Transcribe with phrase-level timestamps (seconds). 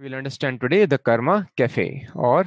[0.00, 2.46] We'll understand today the Karma Cafe or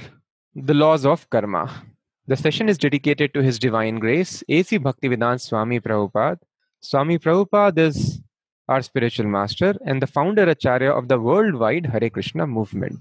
[0.53, 1.85] the laws of karma.
[2.27, 4.77] The session is dedicated to His Divine Grace, A.C.
[4.79, 6.39] Bhaktivedanta Swami Prabhupada.
[6.81, 8.21] Swami Prabhupada is
[8.67, 12.99] our spiritual master and the founder acharya of the worldwide Hare Krishna movement.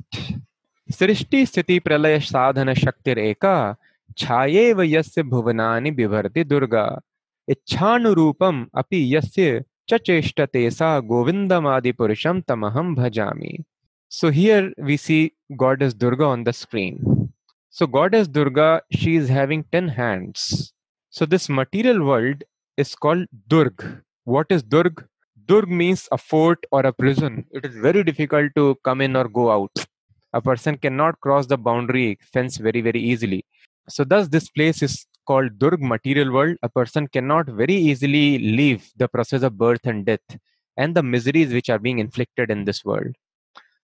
[0.92, 3.76] Srishti Sthiti Pralaya Sadhana Shaktir Eka
[4.14, 7.02] Chayeva Yasya Bhuvanani Bivarti Durga
[7.50, 13.64] Ichanurupam Api Yasya Chacheshtate Sa Govindamadi Purusham Tamaham Bhajami
[14.08, 17.32] so here we see goddess durga on the screen.
[17.70, 20.72] So goddess durga she is having 10 hands.
[21.10, 22.44] So this material world
[22.76, 24.02] is called durg.
[24.24, 25.04] What is durg?
[25.46, 27.46] Durg means a fort or a prison.
[27.50, 29.72] It is very difficult to come in or go out.
[30.32, 33.44] A person cannot cross the boundary fence very very easily.
[33.88, 36.58] So thus this place is called durg material world.
[36.62, 40.38] A person cannot very easily leave the process of birth and death
[40.76, 43.16] and the miseries which are being inflicted in this world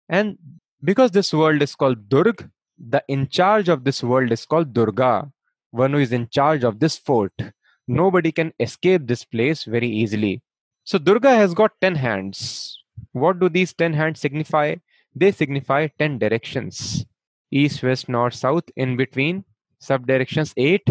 [0.08, 0.38] and
[0.82, 5.30] because this world is called Durg, the in charge of this world is called Durga,
[5.70, 7.32] one who is in charge of this fort.
[7.86, 10.42] Nobody can escape this place very easily.
[10.84, 12.82] So Durga has got 10 hands.
[13.12, 14.76] What do these 10 hands signify?
[15.14, 17.04] They signify 10 directions
[17.50, 19.44] east, west, north, south, in between,
[19.80, 20.88] subdirections 8,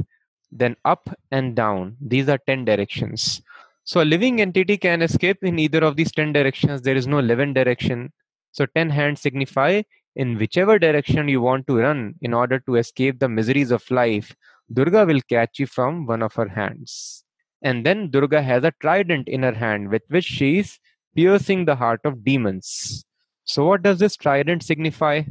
[0.52, 1.96] then up and down.
[2.02, 3.42] These are 10 directions.
[3.84, 6.82] So a living entity can escape in either of these 10 directions.
[6.82, 8.12] There is no 11 direction.
[8.57, 9.83] So 10 hands signify
[10.15, 14.35] in whichever direction you want to run in order to escape the miseries of life,
[14.73, 17.25] Durga will catch you from one of her hands.
[17.63, 20.79] And then Durga has a trident in her hand with which she is
[21.17, 23.05] piercing the heart of demons.
[23.45, 25.23] So, what does this trident signify?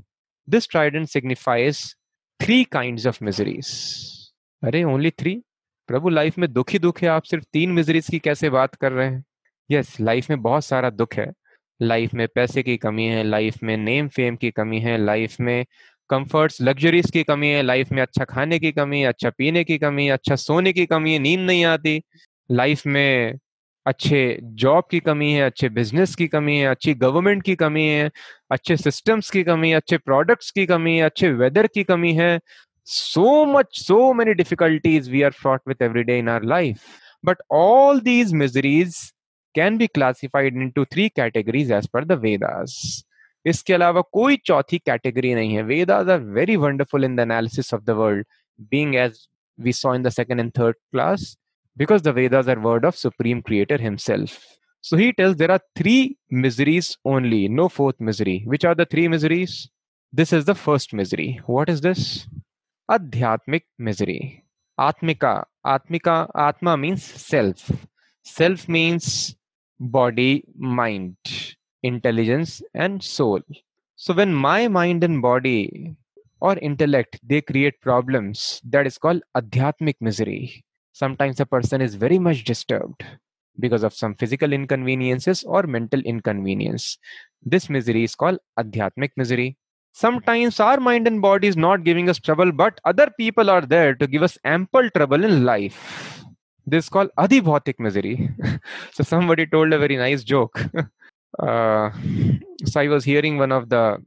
[0.47, 1.95] This trident signifies
[2.39, 4.31] three kinds of miseries.
[4.63, 5.41] अरे only three?
[5.87, 8.91] प्रभु life में दुख ही दुख है आप सिर्फ तीन miseries की कैसे बात कर
[8.91, 9.23] रहे हैं
[9.71, 11.33] यस yes, लाइफ में बहुत सारा दुख है
[11.80, 15.64] लाइफ में पैसे की कमी है, लाइफ में नेम फेम की कमी है, लाइफ में
[16.10, 19.78] कंफर्ट्स लग्जरीज की कमी है, लाइफ में अच्छा खाने की कमी है अच्छा पीने की
[19.78, 22.02] कमी है अच्छा सोने की कमी है नींद नहीं आती।
[22.50, 23.38] लाइफ में
[23.86, 28.10] अच्छे जॉब की कमी है, अच्छे बिज़नेस की कमी है, अच्छी गवर्नमेंट की कमी है,
[28.50, 32.40] अच्छे सिस्टम्स की कमी है, अच्छे प्रोडक्ट्स की कमी है, अच्छे वेदर की कमी है।
[32.84, 36.80] So much so many difficulties we are fraught with every day in our life
[37.24, 38.96] but all these miseries
[39.55, 43.03] can be classified into three categories as per the Vedas.
[43.47, 47.83] इसके अलावा कोई चौथी कैटेगरी नहीं है Vedas are very wonderful in the analysis of
[47.83, 48.25] the world
[48.71, 49.27] being as
[49.65, 51.37] we saw in the second and third class
[51.77, 54.37] because the Vedas are word of Supreme Creator Himself.
[54.81, 58.43] So he tells there are three miseries only, no fourth misery.
[58.45, 59.69] Which are the three miseries?
[60.11, 61.39] This is the first misery.
[61.45, 62.27] What is this?
[62.89, 64.43] Adhyatmic misery.
[64.79, 65.43] Atmika.
[65.65, 67.71] Atmika, Atma means self.
[68.23, 69.35] Self means
[69.80, 71.16] body, mind,
[71.82, 73.40] intelligence, and soul.
[73.96, 75.96] So when my mind and body
[76.40, 80.64] or intellect they create problems, that is called adhyatmic misery.
[80.92, 83.04] Sometimes a person is very much disturbed
[83.58, 86.98] because of some physical inconveniences or mental inconvenience.
[87.42, 89.56] This misery is called adhyatmic misery.
[89.92, 93.94] Sometimes our mind and body is not giving us trouble, but other people are there
[93.94, 96.25] to give us ample trouble in life
[96.66, 98.30] this is called adhibhautik misery.
[98.92, 100.60] so somebody told a very nice joke.
[101.38, 101.90] Uh,
[102.64, 104.02] so I was hearing one of the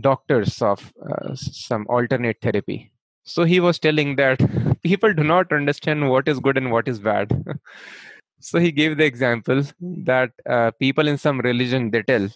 [0.00, 2.92] doctors of uh, some alternate therapy.
[3.24, 4.38] So he was telling that
[4.82, 7.32] people do not understand what is good and what is bad.
[8.40, 12.28] so he gave the example that uh, people in some religion they tell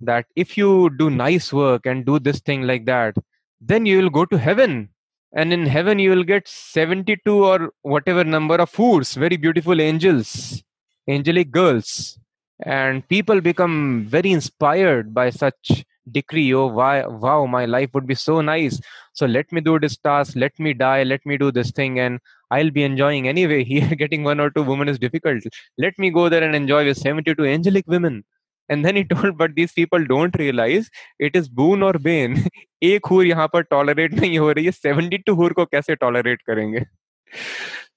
[0.00, 3.16] that if you do nice work and do this thing like that,
[3.60, 4.88] then you will go to heaven
[5.32, 10.62] and in heaven you will get 72 or whatever number of foods very beautiful angels
[11.08, 12.18] angelic girls.
[12.62, 18.14] And people become very inspired by such decree oh why wow my life would be
[18.14, 18.80] so nice.
[19.12, 22.20] So let me do this task let me die let me do this thing and
[22.50, 23.64] i'll be enjoying anyway.
[23.72, 25.42] Here getting one or two women is difficult.
[25.78, 28.24] Let me go there and enjoy with 72 angelic women
[28.69, 30.89] and then he told but these people don't realize
[31.19, 32.37] it is boon or bane
[32.83, 36.41] एक हूर यहाँ पर tolerate नहीं हो रही है seventy two हूर को कैसे टॉलरेट
[36.47, 36.83] करेंगे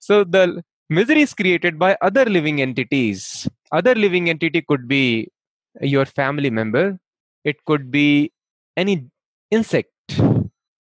[0.09, 0.63] so the
[0.97, 3.25] misery is created by other living entities
[3.79, 5.29] other living entity could be
[5.95, 6.85] your family member
[7.45, 8.33] it could be
[8.77, 8.95] any
[9.51, 10.21] insect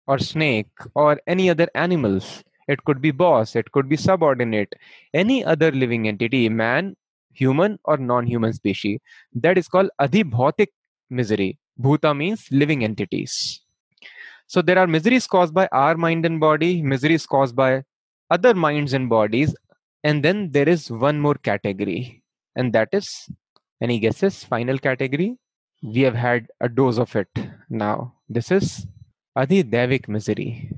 [0.08, 4.74] or snake or any other animals it could be boss it could be subordinate
[5.14, 6.94] any other living entity man
[7.37, 8.99] human or non-human species.
[9.33, 10.67] That is called adhibhautik
[11.09, 11.57] misery.
[11.79, 13.61] Bhuta means living entities.
[14.47, 17.83] So there are miseries caused by our mind and body, miseries caused by
[18.31, 19.55] other minds and bodies,
[20.03, 22.23] and then there is one more category,
[22.55, 23.29] and that is
[23.81, 24.43] any guesses?
[24.43, 25.37] Final category?
[25.83, 27.29] we have had a dose of it
[27.69, 28.13] now.
[28.29, 28.87] This is
[29.37, 30.71] Adhidevik misery.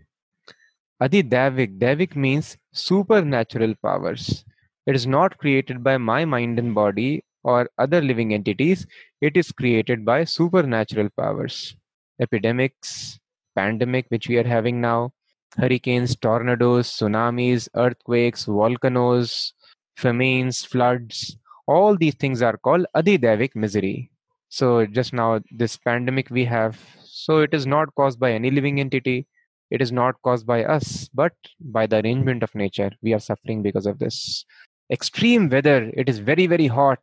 [1.01, 4.43] Adhidevik, Devik means supernatural powers.
[4.89, 8.87] It is not created by my mind and body or other living entities.
[9.21, 11.75] It is created by supernatural powers.
[12.19, 13.19] Epidemics,
[13.55, 15.13] pandemic, which we are having now,
[15.57, 19.53] hurricanes, tornadoes, tsunamis, earthquakes, volcanoes,
[19.95, 21.37] famines, floods,
[21.67, 24.09] all these things are called Adhidevik misery.
[24.49, 28.79] So just now, this pandemic we have, so it is not caused by any living
[28.79, 29.27] entity.
[29.69, 32.89] It is not caused by us, but by the arrangement of nature.
[33.03, 34.45] We are suffering because of this.
[34.91, 36.99] Extreme weather, it is very, very hot.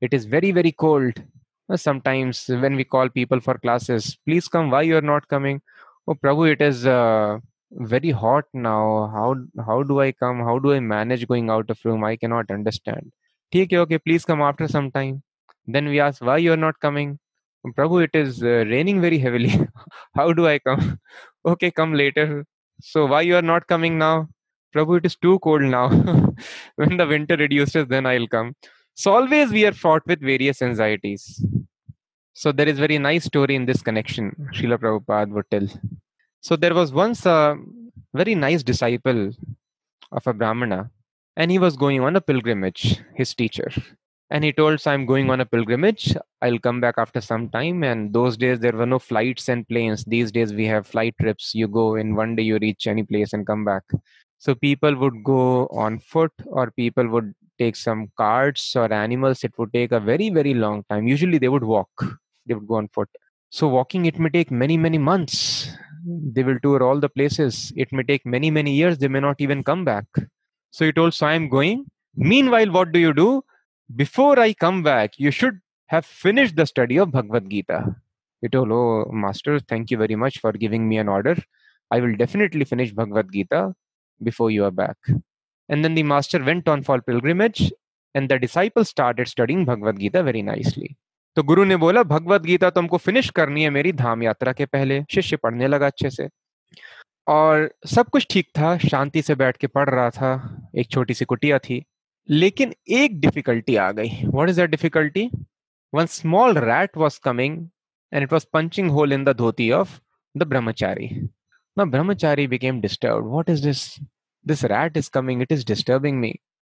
[0.00, 1.14] It is very, very cold.
[1.74, 5.60] Sometimes when we call people for classes, please come, why you are not coming?
[6.06, 7.38] Oh, Prabhu, it is uh,
[7.72, 9.10] very hot now.
[9.14, 9.36] How
[9.66, 10.38] how do I come?
[10.40, 12.04] How do I manage going out of room?
[12.04, 13.12] I cannot understand.
[13.54, 15.22] Okay, okay, please come after some time.
[15.66, 17.18] Then we ask, why you are not coming?
[17.66, 19.52] Prabhu, it is uh, raining very heavily.
[20.16, 20.98] How do I come?
[21.46, 22.46] okay, come later.
[22.80, 24.28] So why you are not coming now?
[24.74, 25.88] Prabhu, it is too cold now.
[26.76, 28.54] when the winter reduces, then I'll come.
[28.94, 31.44] So always we are fraught with various anxieties.
[32.34, 34.34] So there is very nice story in this connection.
[34.54, 35.66] Srila Prabhupada would tell.
[36.40, 37.56] So there was once a
[38.14, 39.32] very nice disciple
[40.12, 40.90] of a Brahmana,
[41.36, 43.70] and he was going on a pilgrimage, his teacher
[44.30, 47.82] and he told so i'm going on a pilgrimage i'll come back after some time
[47.82, 51.54] and those days there were no flights and planes these days we have flight trips
[51.54, 53.82] you go in one day you reach any place and come back
[54.38, 59.42] so people would go on foot or people would take some carts or animals.
[59.42, 61.08] It would take a very very long time.
[61.08, 61.90] Usually they would walk.
[62.46, 63.10] They would go on foot.
[63.50, 65.68] So walking it may take many many months.
[66.06, 67.72] They will tour all the places.
[67.76, 68.98] It may take many many years.
[68.98, 70.06] They may not even come back.
[70.70, 71.86] So he told so i'm going.
[72.14, 73.42] Meanwhile what do you do?
[73.94, 77.96] Before I come back, you should have finished the study of Bhagavad Gita.
[78.40, 81.36] He told, Oh, Master, thank you very much for giving me an order.
[81.90, 83.74] I will definitely finish Bhagavad Gita
[84.24, 85.20] before you are back.
[85.70, 87.70] And then the master went on for pilgrimage,
[88.16, 90.94] and the disciples started studying Bhagavad Gita very nicely.
[91.36, 95.04] तो गुरु ने बोला भगवत गीता तुमको finish करनी है मेरी धाम यात्रा के पहले।
[95.10, 96.28] शिष्य पढ़ने लगा अच्छे से।
[97.26, 101.24] और सब कुछ ठीक था शांति से बैठ के पढ़ रहा था। एक छोटी सी
[101.24, 101.84] कुटिया थी।
[102.30, 105.30] लेकिन एक डिफिकल्टी आ गई। What is that difficulty
[105.94, 107.68] one small rat was coming
[108.12, 110.00] and it was punching hole in the dhoti of
[110.36, 111.28] the brahmachari
[111.77, 113.99] now brahmachari became disturbed what is this
[114.43, 116.31] this rat is coming it is disturbing me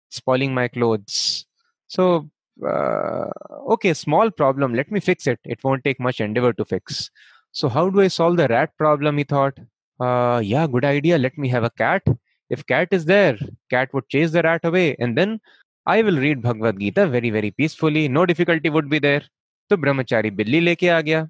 [0.09, 1.45] spoiling my clothes
[1.88, 2.29] so
[2.71, 3.27] uh,
[3.73, 7.09] okay small problem let me fix it it won't take much endeavor to fix
[7.51, 9.57] so how do i solve the rat problem he thought
[10.00, 12.03] uh, yeah good idea let me have a cat
[12.50, 13.38] if cat is there
[13.69, 15.39] cat would chase the rat away and then
[15.85, 19.23] i will read bhagavad gita very very peacefully no difficulty would be there
[19.71, 21.27] तो ब्रह्मचारी बिल्ली लेके आ गया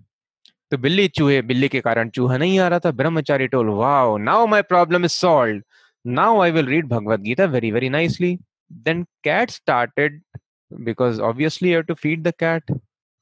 [0.72, 4.48] तो बिल्ली चूहे बिल्ली के कारण चूहा नहीं आ रहा था brahmachari told wow now
[4.54, 5.64] my problem is solved
[6.18, 8.30] now i will read bhagavad gita very very nicely
[8.86, 10.16] then cat started
[10.88, 12.72] because obviously you have to feed the cat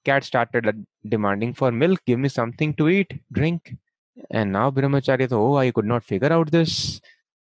[0.10, 0.70] cat started
[1.16, 3.74] demanding for milk give me something to eat drink
[4.42, 6.78] and now brahmachari thought oh i could not figure out this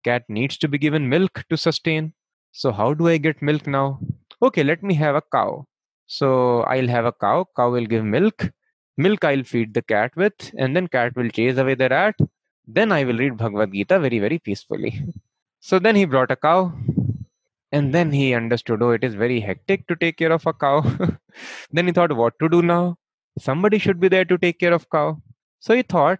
[0.07, 2.13] cat needs to be given milk to sustain.
[2.51, 4.00] So how do I get milk now?
[4.41, 5.65] Okay, let me have a cow.
[6.09, 7.45] So I'll have a cow.
[7.56, 8.50] Cow will give milk.
[8.96, 12.16] Milk I'll feed the cat with, and then cat will chase away the rat.
[12.66, 15.04] Then I will read Bhagavad Gita very, very peacefully.
[15.64, 16.72] So then he brought a cow.
[17.70, 20.82] And then he understood, oh, it is very hectic to take care of a cow.
[21.72, 22.96] then he thought, what to do now?
[23.38, 25.22] Somebody should be there to take care of cow.
[25.61, 26.18] So he thought,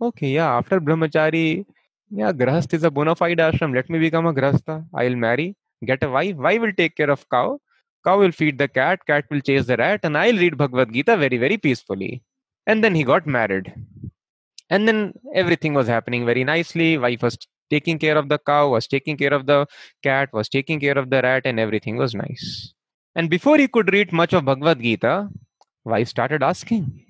[0.00, 1.66] okay, yeah, after Brahmachari,
[2.10, 3.74] yeah, Grahast is a bona fide ashram.
[3.74, 4.86] Let me become a Grahastha.
[4.94, 6.36] I'll marry, get a wife.
[6.36, 7.58] Wife will take care of cow.
[8.06, 9.00] Cow will feed the cat.
[9.06, 10.00] Cat will chase the rat.
[10.02, 12.22] And I'll read Bhagavad Gita very, very peacefully.
[12.66, 13.74] And then he got married.
[14.70, 16.98] And then everything was happening very nicely.
[16.98, 17.38] Wife was
[17.70, 19.66] taking care of the cow, was taking care of the
[20.02, 22.72] cat, was taking care of the rat, and everything was nice.
[23.14, 25.28] And before he could read much of Bhagavad Gita,
[25.84, 27.04] wife started asking,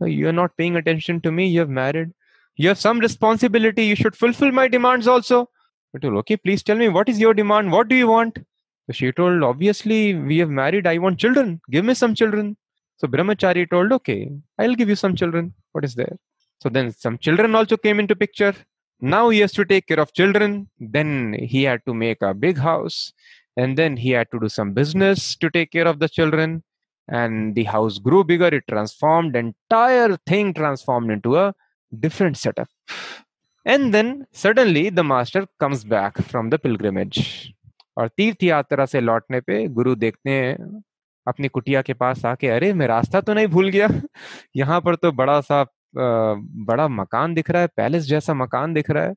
[0.00, 1.46] oh, You're not paying attention to me.
[1.48, 2.12] You have married
[2.56, 5.48] you have some responsibility you should fulfill my demands also
[6.00, 8.38] told, okay please tell me what is your demand what do you want
[8.90, 10.86] she told obviously we have married.
[10.86, 11.60] I want children.
[11.70, 12.56] Give me some children.
[12.96, 15.54] So brahmachari told okay i'll give you some children.
[15.72, 16.16] What is there?
[16.60, 18.54] So then some children also came into picture.
[19.00, 20.68] Now he has to take care of children.
[20.78, 23.12] Then he had to make a big house.
[23.56, 26.62] And then he had to do some business to take care of the children.
[27.08, 28.46] And the house grew bigger.
[28.46, 29.34] It transformed.
[29.34, 31.52] Entire thing transformed into a
[31.98, 32.68] different setup.
[33.64, 37.52] And then suddenly the master comes back from the pilgrimage.
[37.96, 40.82] और तीर्थ यात्रा से लौटने पे गुरु देखते हैं,
[41.28, 43.88] अपनी कुटिया के पास आके, अरे, मैं रास्ता तो नहीं भूल गया।
[44.56, 45.66] यहाँ पर तो बड़ा सा
[46.66, 49.14] बड़ा मकान दिख रहा है, पैलेस जैसा मकान दिख रहा है।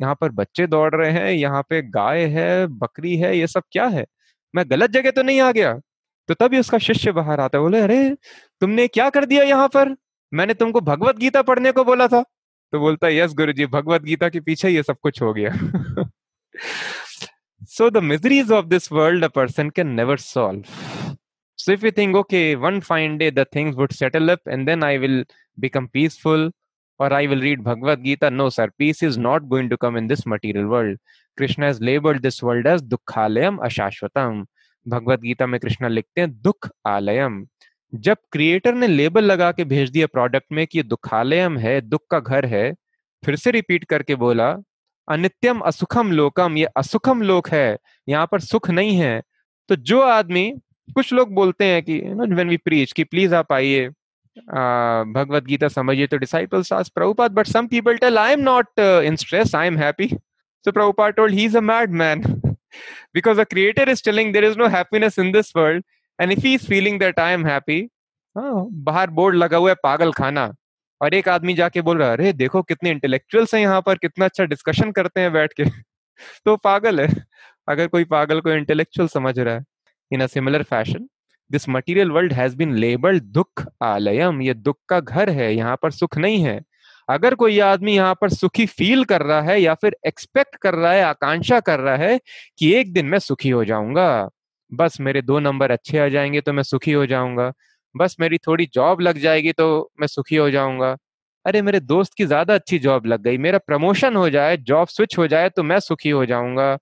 [0.00, 3.86] यहाँ पर बच्चे दौड़ रहे हैं, यहाँ पे गाय है, बकरी है, ये सब क्या
[3.86, 4.06] है?
[4.54, 5.80] मैं गलत जगह तो नहीं आ गया।
[6.28, 8.16] तो तभी उसका शिष्य बाहर आता है, बोले, अरे,
[8.60, 9.96] तुमने क्या कर दिया यहाँ पर?
[10.34, 12.22] मैंने तुमको भगवत गीता पढ़ने को बोला था।
[12.72, 15.50] तो बोलता है, यस गुरु जी भगवत गीता के पीछे ये सब कुछ हो गया।
[17.78, 21.16] So the miseries of this world a person can never solve
[21.58, 24.84] So if you think, okay, one fine day the things would settle up and then
[24.84, 25.16] I will
[25.58, 26.44] become peaceful
[27.00, 30.06] or I will read Bhagavad Gita, no, sir, peace is not going to come in
[30.06, 30.96] this material world.
[31.38, 34.46] Krishna has labeled this world as Dukkhalayam Ashashvatam.
[34.86, 37.44] Bhagavad Gita में कृष्णा लिखते हैं दुख आलयम
[37.92, 42.02] जब creator ने label लगा के भेज दिया प्रोडक्ट में कि ये दुखालयम है दुख
[42.10, 42.72] का घर है
[43.22, 44.50] फिर से रिपीट करके बोला
[45.10, 49.20] अनित्यम असुखम लोकम, ये असुखम लोक है, यहाँ पर सुख नहीं है।
[49.68, 50.50] तो जो आदमी,
[50.94, 53.88] कुछ लोग बोलते हैं कि you know when we preach कि प्लीज़ आप आइए
[55.14, 59.16] भगवत गीता समझिए तो disciples ask Prabhupada but some people tell I am not in
[59.16, 60.10] stress I am happy
[60.66, 62.42] so Prabhupada told he's a madman.
[63.14, 65.82] Because the creator is telling, there is no happiness in this world.
[66.18, 67.88] And if he is feeling that I am happy
[68.36, 70.42] बाहर board लगा हुआ है पागल खाना
[71.00, 74.24] और एक आदमी जाके बोल रहा है अरे देखो कितने इंटेलेक्चुअल्स हैं यहाँ पर कितना
[74.24, 75.64] अच्छा डिस्कशन करते हैं बैठ के।
[76.46, 77.08] तो पागल है।
[77.68, 79.64] अगर कोई पागल को इंटेलेक्चुअल समझ रहा है
[80.10, 81.02] In a similar fashion,
[81.50, 85.90] this material world has been labeled दुख आलयम ये दुख का घर है यहाँ पर
[85.90, 86.62] सुख नहीं है।
[87.08, 90.92] अगर कोई आदमी यहाँ पर सुखी फील कर रहा है या फिर एक्सपेक्ट कर रहा
[90.92, 92.20] है आकांक्षा कर रहा है
[92.58, 94.28] कि एक दिन मैं सुखी हो जाऊँगा।
[94.74, 97.52] बस मेरे दो नंबर अच्छे आ जाएँगे तो मैं सुखी हो जाऊँगा।
[97.96, 100.96] बस मेरी थोड़ी जॉब लग जाएगी तो मैं सुखी हो जाऊँगा।
[101.46, 105.18] अरे, मेरे दोस्त की ज़्यादा अच्छी जॉब लग गई। मेरा प्रमोशन हो जाए, जॉब स्विच
[105.18, 106.76] हो जाए तो मैं सुखी हो जाऊँगा।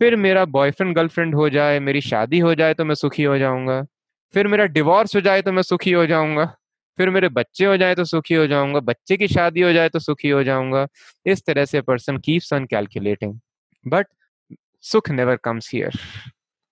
[0.00, 3.82] फिर मेरा बॉयफ्रेंड, गर्लफ्रेंड हो जाए, मेरी शादी हो जाए तो मैं सुखी हो जाऊँगा।
[4.34, 6.44] फिर मेरा डिवोर्स हो जाए तो मैं सुखी हो जाऊँगा।
[6.98, 9.98] फिर मेरे बच्चे हो जाए तो सुखी हो जाऊँगा। बच्चे की शादी हो जाए तो
[9.98, 10.86] सुखी हो जाऊँगा।
[11.26, 13.38] इस तरह से person keeps on calculating.
[13.86, 14.06] But
[14.82, 15.98] sukh never comes here.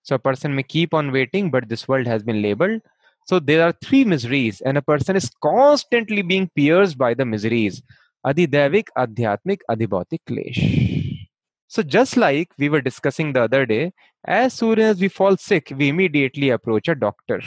[0.05, 2.81] a person may keep on waiting but this world has been labeled
[3.27, 7.81] so there are three miseries and a person is constantly being pierced by the miseries
[8.31, 10.61] adhidevik adhyatmik adhibhautik klesh
[11.67, 13.93] So, just like we were discussing the other day,
[14.25, 17.39] as soon as we fall sick, we immediately approach a doctor.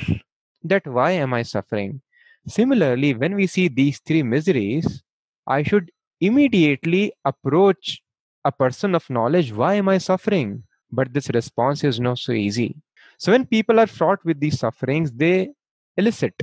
[0.62, 2.00] That why am I suffering?
[2.46, 5.02] Similarly, when we see these three miseries,
[5.46, 5.90] I should
[6.20, 8.02] immediately approach
[8.44, 10.64] a person of knowledge why am I suffering?
[10.90, 12.76] But this response is not so easy.
[13.18, 15.50] So, when people are fraught with these sufferings, they
[15.96, 16.42] elicit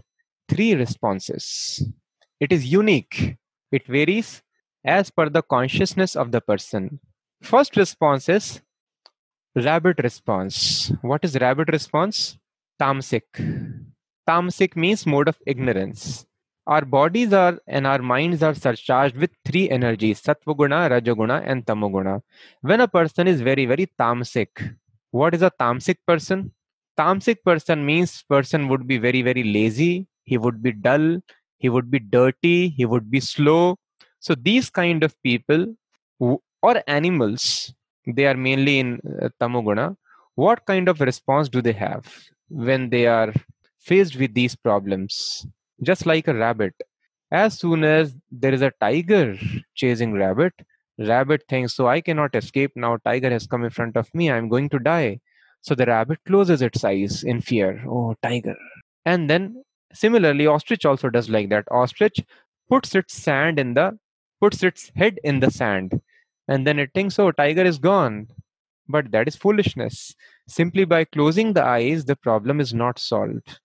[0.50, 1.86] three responses.
[2.39, 3.38] It is unique,
[3.72, 4.41] it varies
[4.84, 7.00] as per the consciousness of the person
[7.41, 8.62] First response is
[9.55, 10.91] rabbit response.
[11.01, 12.38] What is rabbit response?
[12.79, 13.24] Tamasic.
[14.29, 16.25] Tamasic means mode of ignorance.
[16.67, 22.22] Our bodies are and our minds are surcharged with three energies Satvaguna, Rajaguna, and Tamoguna.
[22.62, 24.75] When a person is very, very tamasic,
[25.10, 26.51] what is a tamasic person?
[27.01, 31.20] Tamasic person means person would be very, very lazy, he would be dull,
[31.58, 33.75] he would be dirty, he would be slow.
[34.20, 35.75] So these kind of people
[36.20, 37.74] or animals,
[38.05, 39.96] they are mainly in uh, tamoguna,
[40.36, 42.05] what kind of response do they have
[42.50, 43.34] when they are
[43.79, 45.48] faced with these problems?
[45.81, 46.75] Just like a rabbit.
[47.31, 49.39] As soon as there is a tiger
[49.74, 50.53] chasing rabbit,
[51.00, 52.98] rabbit thinks, so I cannot escape now.
[52.98, 54.29] Tiger has come in front of me.
[54.29, 55.20] I'm going to die.
[55.62, 57.84] So the rabbit closes its eyes in fear.
[57.88, 58.56] Oh, tiger.
[59.06, 59.63] And then
[59.94, 61.65] similarly, ostrich also does like that.
[61.72, 62.20] Ostrich
[62.70, 63.98] puts its sand in the
[64.39, 66.01] puts its head in the sand
[66.48, 68.27] and then it thinks, oh, tiger is gone.
[68.88, 70.13] But that is foolishness.
[70.48, 73.60] Simply by closing the eyes, the problem is not solved.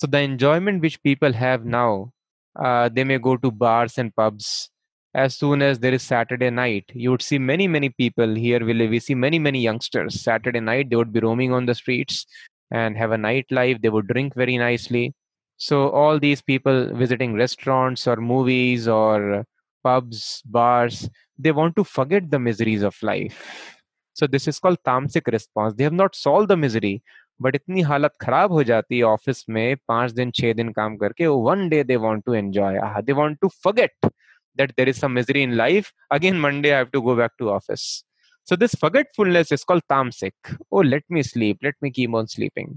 [0.00, 2.12] So the enjoyment which people have now,
[2.58, 4.70] uh, they may go to bars and pubs
[5.13, 8.65] As soon as there is Saturday night, you would see many, many people here.
[8.65, 10.21] We, we see many, many youngsters.
[10.21, 12.25] Saturday night, they would be roaming on the streets
[12.71, 13.81] and have a nightlife.
[13.81, 15.13] They would drink very nicely.
[15.57, 19.45] So all these people visiting restaurants or movies or
[19.83, 21.09] pubs, bars,
[21.39, 23.71] they want to forget the miseries of life.
[24.15, 25.75] So this is called tamasic response.
[25.75, 27.01] They have not solved the misery,
[27.41, 31.27] but इतनी हालत खराब हो जाती है office में पांच दिन छह दिन काम करके
[31.27, 34.07] one day they want to enjoy they want to forget
[34.56, 37.50] that there is some misery in life again monday i have to go back to
[37.50, 38.04] office
[38.44, 40.32] so this forgetfulness is called tamasic
[40.72, 42.70] oh let me sleep let me keep on sleeping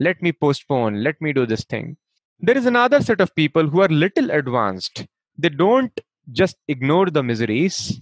[0.00, 1.96] let me postpone let me do this thing
[2.40, 5.06] there is another set of people who are little advanced
[5.38, 6.00] they don't
[6.30, 8.00] just ignore the miseries,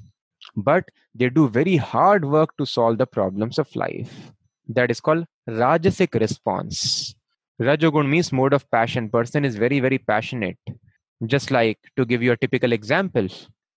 [0.56, 0.84] but
[1.14, 4.32] they do very hard work to solve the problems of life.
[4.68, 7.14] That is called Rajasic response.
[7.60, 9.08] Rajogun means mode of passion.
[9.10, 10.58] Person is very, very passionate.
[11.26, 13.28] Just like to give you a typical example,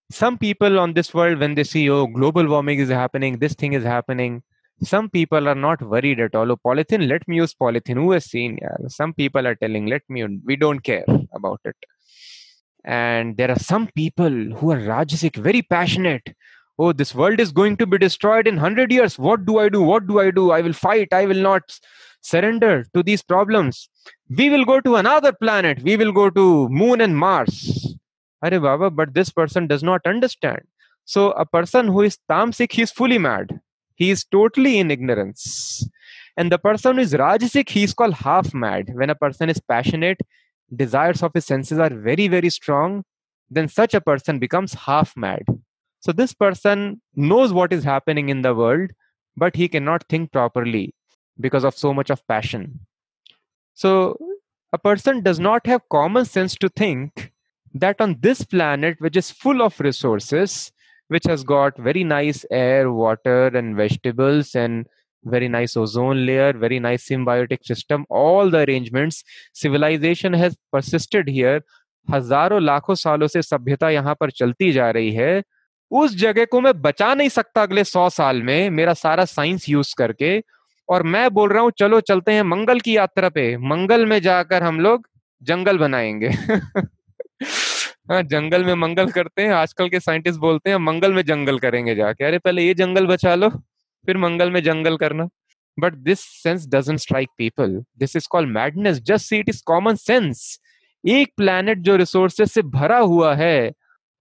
[0.10, 3.74] some people on this world, when they see, oh, global warming is happening, this thing
[3.74, 4.44] is happening,
[4.82, 6.52] some people are not worried at all.
[6.52, 7.96] Oh, polythene, let me use polythene.
[7.96, 8.58] Who has seen?
[8.62, 8.88] Yeah.
[8.88, 11.76] Some people are telling, let me, we don't care about it.
[12.86, 16.34] And there are some people who are Rajasic, very passionate.
[16.78, 19.18] Oh, this world is going to be destroyed in 100 years.
[19.20, 19.82] What do I do?
[19.82, 20.52] What do I do?
[20.52, 21.14] I will fight.
[21.14, 21.62] I will not
[22.24, 23.89] surrender to these problems.
[24.36, 25.84] We will go to another planet.
[25.84, 27.96] We will go to moon and Mars.
[28.42, 30.62] Are Baba, but this person does not understand.
[31.06, 33.60] So a person who is tamasic, he is fully mad.
[33.96, 35.88] He is totally in ignorance.
[36.36, 38.89] And the person who is rajasic, he is called half mad.
[38.94, 40.20] When a person is passionate,
[40.75, 43.03] desires of his senses are very, very strong,
[43.50, 45.44] then such a person becomes half mad.
[46.00, 48.92] So this person knows what is happening in the world,
[49.38, 50.94] but he cannot think properly
[51.40, 52.80] because of so much of passion.
[53.74, 54.18] So
[54.74, 57.32] a person does not have common sense to think
[57.74, 60.72] that on this planet, which is full of resources,
[61.08, 64.88] which has got very nice air, water, and vegetables, and
[65.25, 69.24] very nice ozone layer, very nice symbiotic system, all the arrangements,
[69.54, 71.62] civilization has persisted here.
[72.12, 75.44] हज़ारों लाखों सालों से सभ्यता यहाँ पर चलती जा रही है
[75.92, 79.94] उस जगह को मैं बचा नहीं सकता अगले सौ साल में मेरा सारा साइंस यूज़
[79.98, 80.40] करके
[80.90, 84.63] और मैं बोल रहा हूँ, चलो, चलते हैं मंगल की यात्रा पे। मंगल में जाकर
[84.63, 85.08] हम लोग
[85.42, 86.30] जंगल बनाएँगे।
[88.12, 91.96] हाँ जंगल में मंगल करते हैं। आजकल के साइंटिस्ट बोलते हैं, मंगल में जंगल करेंगे
[91.96, 93.50] जाके। अरे, पहले ये जंगल बचा लो,
[94.08, 95.28] फिर मंगल में जंगल करना।
[95.78, 99.96] But this sense doesn't strike people this is called madness just see it is common
[99.96, 100.60] sense
[101.04, 103.72] एक प्लैनेट जो रिसोर्सेज से भरा हुआ है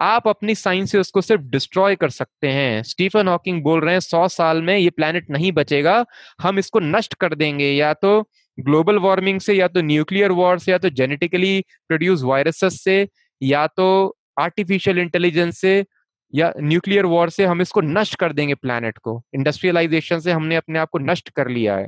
[0.02, 4.00] आप अपनी साइंस से उसको सिर्फ़ डिस्ट्रॉय कर सकते हैं। स्टीफन हॉकिंग बोल रहे हैं,
[4.00, 6.04] सौ साल में ये प्लैनेट नहीं बचेगा,
[6.42, 8.20] हम इसको नष्ट कर देंगे। या तो
[8.58, 13.08] ग्लोबल वार्मिंग से, या तो न्यूक्लियर वॉर से, या तो जेनेटिकली प्रोड्यूस वायरसेस से,
[13.40, 15.84] या तो आर्टिफिशियल इंटेलिजेंस से,
[16.32, 20.78] या न्यूक्लियर वॉर से हम इसको नष्ट कर देंगे प्लैनेट को। इंडस्ट्रियलाइजेशन से हमने अपने
[20.78, 21.86] आप को नष्ट कर लिया है।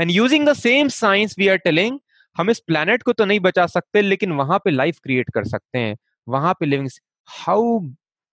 [0.00, 1.98] And using the same science we are telling
[2.36, 5.78] हम इस प्लैनेट को तो नहीं बचा सकते, लेकिन वहाँ पे लाइफ क्रिएट कर सकते
[5.78, 6.88] हैं। वहाँ पे living
[7.28, 7.78] how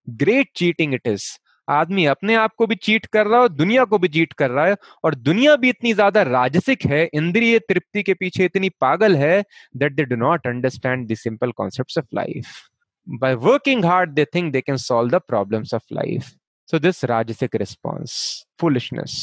[0.08, 1.24] great cheating it is.
[1.68, 4.50] आदमी अपने आप को भी चीट कर रहा है और दुनिया को भी चीट कर
[4.50, 9.16] रहा है और दुनिया भी इतनी ज़्यादा राजसिक है, इंद्रिय तृप्ति के पीछे इतनी पागल
[9.16, 9.42] है
[9.76, 12.58] that they do not understand the simple concept of life
[13.06, 16.26] by working hard, they think they can solve the problems of life.
[16.68, 18.12] So this rajasic response,
[18.58, 19.14] foolishness.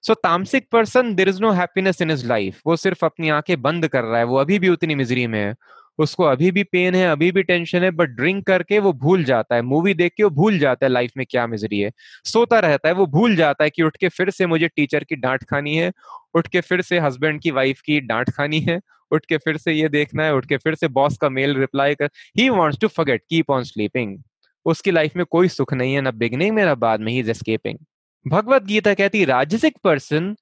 [0.00, 3.88] So tamasic person there is no happiness in his life वो सिर्फ़ अपनी आँखें बंद
[3.88, 5.54] कर रहा है, वो अभी भी उतनी मिजरी में है।
[5.98, 9.54] उसको अभी भी पेन है, अभी भी टेंशन है बट ड्रिंक करके वो भूल जाता
[9.54, 11.90] है। मूवी देख के वो भूल जाता है लाइफ में क्या मिजरी है।
[12.24, 15.16] सोता रहता है, वो भूल जाता है कि उठ के फिर से मुझे टीचर की
[15.16, 15.92] डांट खानी है,
[16.34, 18.80] उठ के फिर से हस्बैंड की वाइफ की डांट खानी है,
[19.10, 21.94] उठ के फिर से ये देखना है, उठ के फिर से बॉस का मेल रिप्लाई
[21.94, 24.18] कर। He wants to forget keep on sleeping
[24.66, 27.30] उसकी लाइफ में कोई सुख नहीं है, ना बिगनिंग में, ना बाद में he is
[27.30, 27.78] escaping
[28.26, 30.34] Bhagavad Gita कहती राजसिक पर्सन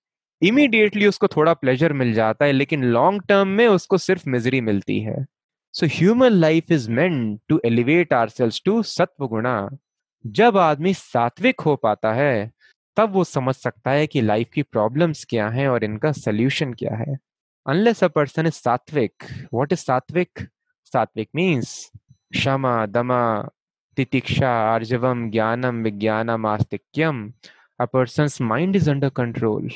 [0.43, 5.01] इमीडिएटली उसको थोड़ा प्लेजर मिल जाता है, लेकिन लॉन्ग टर्म में उसको सिर्फ़ मिजरी मिलती
[5.01, 5.25] है।
[5.77, 9.69] So human life is meant to elevate ourselves to sattva guna
[10.25, 12.51] जब आदमी सात्विक हो पाता है,
[12.97, 16.95] तब वो समझ सकता है कि लाइफ की प्रॉब्लम्स क्या हैं और इनका सोल्यूशन क्या
[16.97, 17.17] है।
[17.67, 20.49] Unless a person is sattvic what is sattvic?
[20.85, 21.91] Sattvic means
[22.33, 23.49] kshama, dama,
[23.97, 27.33] titiksha, arjavam, jnanam, vijnanam, astikyam.
[27.81, 29.69] A person mind is under control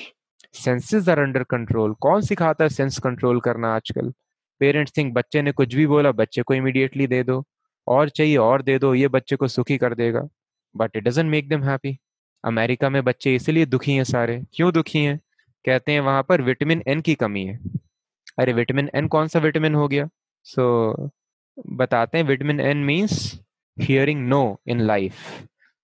[0.54, 4.12] senses are under control कौन सिखाता है सेंस कंट्रोल करना आजकल?
[4.60, 7.42] पेरेंट्स थिंक बच्चे ने कुछ भी बोला बच्चे को इमीडिएटली दे दो
[7.86, 10.28] और चाहिए और दे दो ये बच्चे को सुखी कर देगा।
[10.74, 11.96] But it doesn't make them happy
[12.44, 15.18] America में बच्चे इसलिए दुखी हैं सारे। क्यों दुखी हैं?
[15.64, 17.58] कहते हैं वहाँ पर विटामिन एन की कमी है।
[18.38, 20.08] अरे विटामिन एन कौन सा विटामिन हो गया?
[20.46, 21.10] सो so,
[21.76, 23.40] बताते हैं vitamin N means
[23.76, 25.14] hearing no in life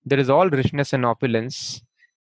[0.07, 1.59] there is all richness and opulence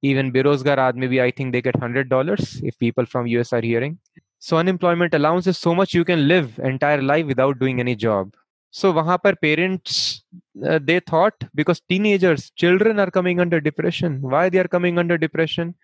[0.04, 3.64] even बेरोजगार आदमी भी I think they get hundred dollar if people from US are
[3.64, 3.96] hearing
[4.43, 8.35] so unemployment allowance is so much you can live entire life without doing any job
[8.71, 10.23] so wahan par parents
[10.69, 15.19] uh, they thought because teenagers children are coming under depression why they are coming under
[15.27, 15.75] depression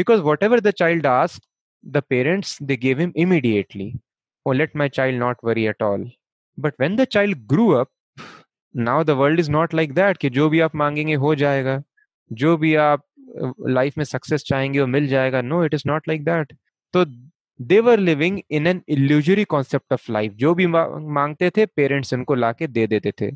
[0.00, 1.46] because whatever the child asked
[1.84, 3.88] the parents they gave him immediately
[4.46, 6.04] oh let my child not worry at all
[6.58, 7.90] but when the child grew up
[8.74, 11.82] now the world is not like that कि जो भी आप मांगेंगे हो जाएगा
[12.32, 13.04] जो भी आप
[13.68, 16.52] लाइफ में सक्सेस चाहेंगे वो मिल जाएगा no it is not like that
[16.92, 17.04] तो
[17.70, 22.34] दे were living in an illusory concept of life जो भी मांगते थे पेरेंट्स उनको
[22.34, 23.30] लाके दे देते थे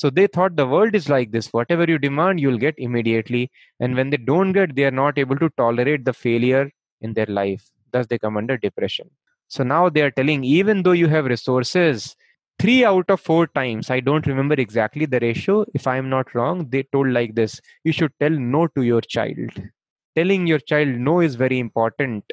[0.00, 3.44] so they thought the world is like this whatever you demand you'll get immediately
[3.80, 6.64] and when they don't get they are not able to tolerate the failure
[7.08, 7.62] in their life
[7.96, 9.08] thus they come under depression
[9.48, 12.16] So now they are telling, even though you have resources,
[12.58, 15.64] three out of four times, I don't remember exactly the ratio.
[15.74, 19.00] If I am not wrong, they told like this you should tell no to your
[19.00, 19.50] child.
[20.16, 22.24] Telling your child no is very important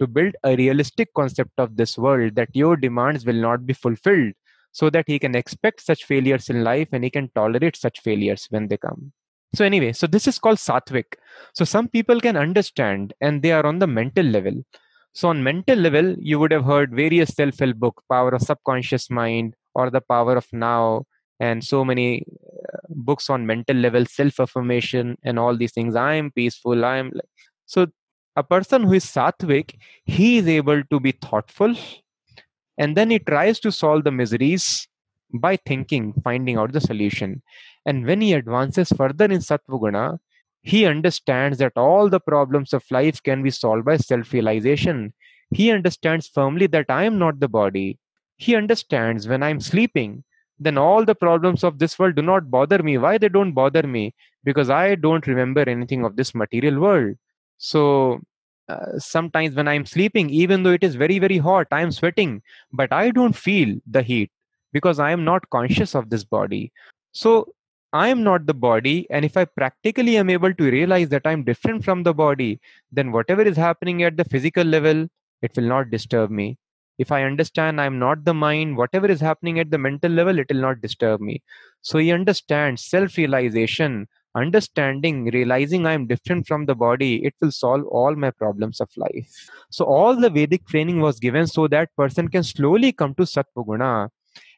[0.00, 4.32] to build a realistic concept of this world that your demands will not be fulfilled
[4.72, 8.46] so that he can expect such failures in life and he can tolerate such failures
[8.50, 9.12] when they come.
[9.54, 11.14] So, anyway, so this is called Satvik.
[11.54, 14.64] So, some people can understand and they are on the mental level.
[15.12, 19.10] So, on mental level, you would have heard various self help book, Power of Subconscious
[19.10, 21.04] Mind or The Power of Now,
[21.38, 22.24] and so many
[22.72, 25.94] uh, books on mental level, self affirmation, and all these things.
[25.94, 26.84] I am peaceful.
[26.84, 27.12] I am.
[27.66, 27.86] So,
[28.36, 31.74] a person who is Satvik, he is able to be thoughtful
[32.78, 34.88] and then he tries to solve the miseries
[35.32, 37.42] by thinking, finding out the solution.
[37.86, 40.18] And when he advances further in Sattvaguna,
[40.62, 45.12] he understands that all the problems of life can be solved by self realization.
[45.50, 47.98] He understands firmly that I am not the body.
[48.36, 50.24] He understands when I'm sleeping,
[50.58, 52.98] then all the problems of this world do not bother me.
[52.98, 54.14] Why they don't bother me?
[54.42, 57.16] Because I don't remember anything of this material world.
[57.58, 58.20] So
[58.68, 62.40] uh, sometimes when i'm sleeping even though it is very very hot i'm sweating
[62.72, 64.30] but i don't feel the heat
[64.72, 66.72] because i am not conscious of this body.
[67.12, 67.52] So
[67.92, 71.44] i am not the body and if i practically am able to realize that i'm
[71.44, 72.58] different from the body
[72.90, 75.06] then whatever is happening at the physical level
[75.42, 76.56] it will not disturb me.
[76.98, 80.46] If i understand i'm not the mind whatever is happening at the mental level it
[80.50, 81.42] will not disturb me.
[81.82, 87.84] So he understands self realization understanding realizing i'm different from the body it will solve
[87.86, 89.28] all my problems of life.
[89.70, 94.08] So all the vedic training was given so that person can slowly come to sattva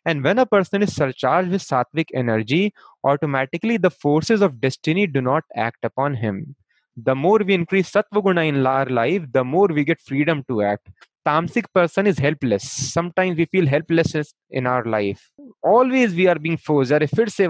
[0.04, 2.72] and when a person is surcharged with sattvic energy
[3.04, 6.54] automatically the forces of destiny do not act upon him.
[6.96, 10.88] The more we increase sattva in our life the more we get freedom to act
[11.28, 12.64] tamasic person is helpless
[12.96, 15.30] sometimes we feel helplessness in our life
[15.62, 17.48] always we are being forced are fir se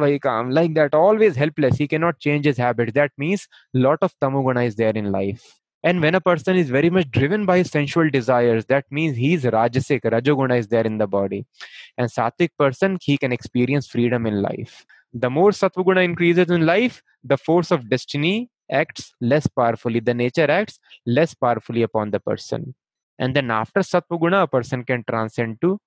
[0.58, 4.76] like that always helpless he cannot change his habits that means lot of tamoguna is
[4.82, 5.46] there in life
[5.84, 9.44] and when a person is very much driven by his sensual desires, that means he's
[9.44, 11.46] Rajasic, Rajoguna is there in the body.
[11.96, 14.84] And Sattvic person, he can experience freedom in life.
[15.12, 20.00] The more Sattvaguna increases in life, the force of destiny acts less powerfully.
[20.00, 22.74] The nature acts less powerfully upon the person
[23.18, 25.78] and then after Sattva a person can transcend to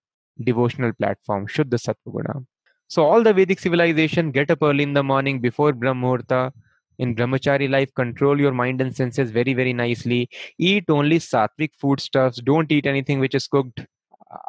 [0.44, 2.46] devotional platform, Shuddha Sattva
[2.88, 6.52] So all the Vedic civilization get up early in the morning before Brahmurta.
[6.98, 10.28] In Brahmachari life, control your mind and senses very, very nicely.
[10.58, 12.42] Eat only sattvic foodstuffs.
[12.42, 13.86] Don't eat anything which is cooked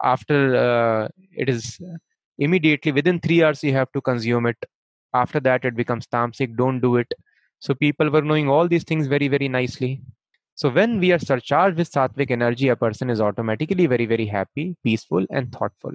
[0.03, 1.79] after uh, it is
[2.39, 4.57] immediately within three hours you have to consume it.
[5.15, 6.57] After that, it becomes tamasic.
[6.57, 7.13] Don't do it.
[7.59, 10.03] So people were knowing all these things very, very nicely.
[10.61, 14.77] So when we are surcharged with sattvic energy, a person is automatically very, very happy,
[14.85, 15.93] peaceful, and thoughtful.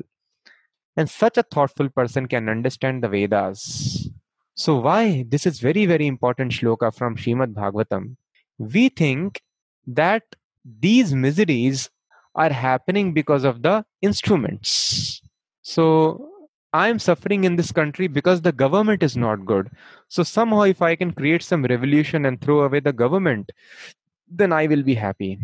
[0.97, 4.09] And such a thoughtful person can understand the Vedas.
[4.55, 8.15] So why this is very, very important shloka from Srimad Bhagavatam.
[8.57, 9.39] We think
[9.85, 10.23] that
[10.79, 11.91] these miseries
[12.33, 15.21] are happening because of the instruments.
[15.61, 16.27] So
[16.73, 19.69] I'm suffering in this country because the government is not good.
[20.07, 23.51] So somehow, if I can create some revolution and throw away the government,
[24.28, 25.38] then I will be happy.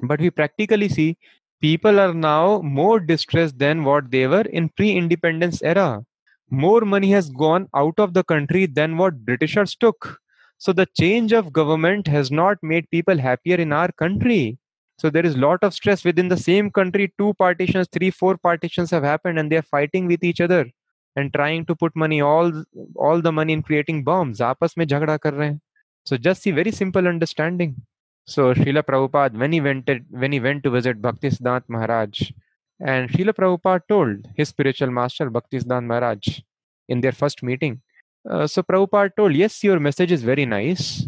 [0.00, 1.16] But we practically see
[1.60, 6.04] people are now more distressed than what they were in pre-independence era.
[6.50, 10.18] More money has gone out of the country than what Britishers took.
[10.58, 14.58] So the change of government has not made people happier in our country.
[14.98, 17.12] So there is a lot of stress within the same country.
[17.18, 20.68] Two partitions, three, four partitions have happened, and they are fighting with each other
[21.14, 22.64] and trying to put money all
[22.96, 24.40] all the money in creating bombs.
[24.40, 25.60] आपस में झगड़ा कर रहे हैं.
[26.04, 27.76] So just see very simple understanding.
[28.25, 32.31] So Srila Prabhupada, when he went to, when he went to visit Bhaktisiddhant Maharaj,
[32.79, 36.39] and Srila Prabhupada told his spiritual master Bhaktisiddhant Maharaj
[36.87, 37.81] in their first meeting.
[38.29, 41.05] Uh, so Prabhupada told, yes, your message is very nice.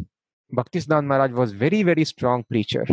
[0.53, 2.85] Bhaktisiddhant Maharaj was very, very strong preacher.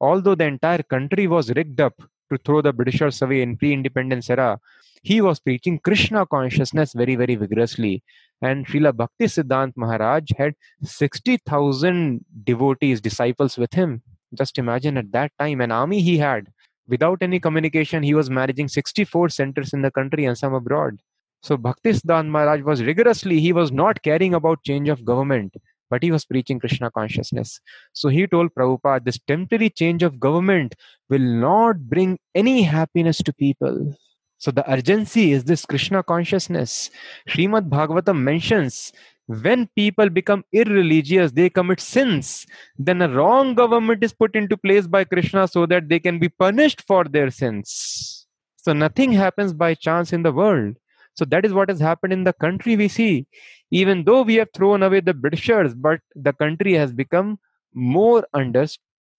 [0.00, 1.94] Although the entire country was rigged up
[2.32, 4.58] to throw the Britishers away in pre-independence era,
[5.02, 8.02] he was preaching Krishna consciousness very, very vigorously.
[8.42, 14.02] And Srila Bhakti Siddhant Maharaj had 60,000 devotees, disciples with him.
[14.34, 16.48] Just imagine at that time, an army he had.
[16.88, 21.00] Without any communication, he was managing 64 centers in the country and some abroad.
[21.42, 25.54] So Bhakti Siddhant Maharaj was rigorously, he was not caring about change of government,
[25.88, 27.60] but he was preaching Krishna consciousness.
[27.94, 30.74] So he told Prabhupada, this temporary change of government
[31.08, 33.94] will not bring any happiness to people.
[34.40, 36.90] So the urgency is this Krishna consciousness.
[37.28, 38.90] Srimad Bhagavatam mentions
[39.26, 44.88] when people become irreligious they commit sins then a wrong government is put into place
[44.88, 48.26] by krishna so that they can be punished for their sins.
[48.56, 50.76] So nothing happens by chance in the world.
[51.14, 53.26] So that is what has happened in the country we see.
[53.70, 57.38] Even though we have thrown away the britishers but the country has become
[57.74, 58.66] more under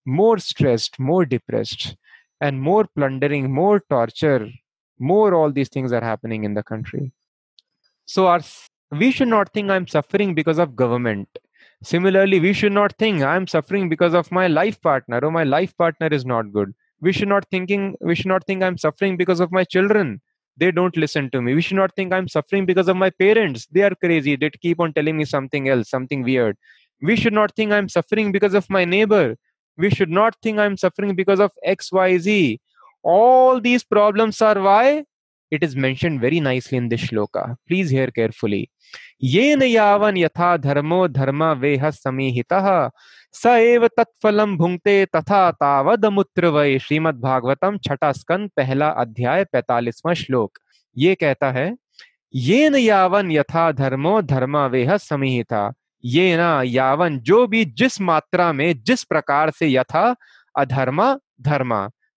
[0.04, 1.96] more stressed more depressed
[2.40, 4.50] and more plundering more torture
[5.02, 7.12] more all these things are happening in the country.
[8.06, 8.40] So our
[8.90, 11.28] we should not think i'm suffering because of government.
[11.82, 15.76] Similarly we should not think i'm suffering because of my life partner or my life
[15.76, 16.72] partner is not good.
[17.00, 20.20] We should not thinking we should not think i'm suffering because of my children.
[20.56, 21.54] They don't listen to me.
[21.54, 23.66] We should not think i'm suffering because of my parents.
[23.70, 24.36] They are crazy.
[24.36, 26.56] They keep on telling me something else something weird.
[27.00, 29.36] We should not think i'm suffering because of my neighbor.
[29.78, 32.58] We should not think i'm suffering because of xyz
[33.04, 35.04] all these problems are why
[35.52, 37.56] it is mentioned very nicely in this shloka.
[37.68, 38.68] Please hear carefully.
[39.24, 42.66] येन यावन यथा धर्मो धर्म वेह समीहितः
[43.34, 46.06] स एव तत्फलम भुंगते तथा तावद
[46.54, 50.58] वय श्रीमद भागवतम छठा स्कंद पहला अध्याय पैतालीसवां श्लोक
[50.96, 51.74] ये कहता है
[52.34, 55.70] ये न यावन यथा धर्मो धर्म वेह समीहिता
[56.04, 60.04] ये न यावन जो भी जिस मात्रा में जिस प्रकार से यथा
[60.54, 61.02] अधर्म
[61.42, 61.74] धर्म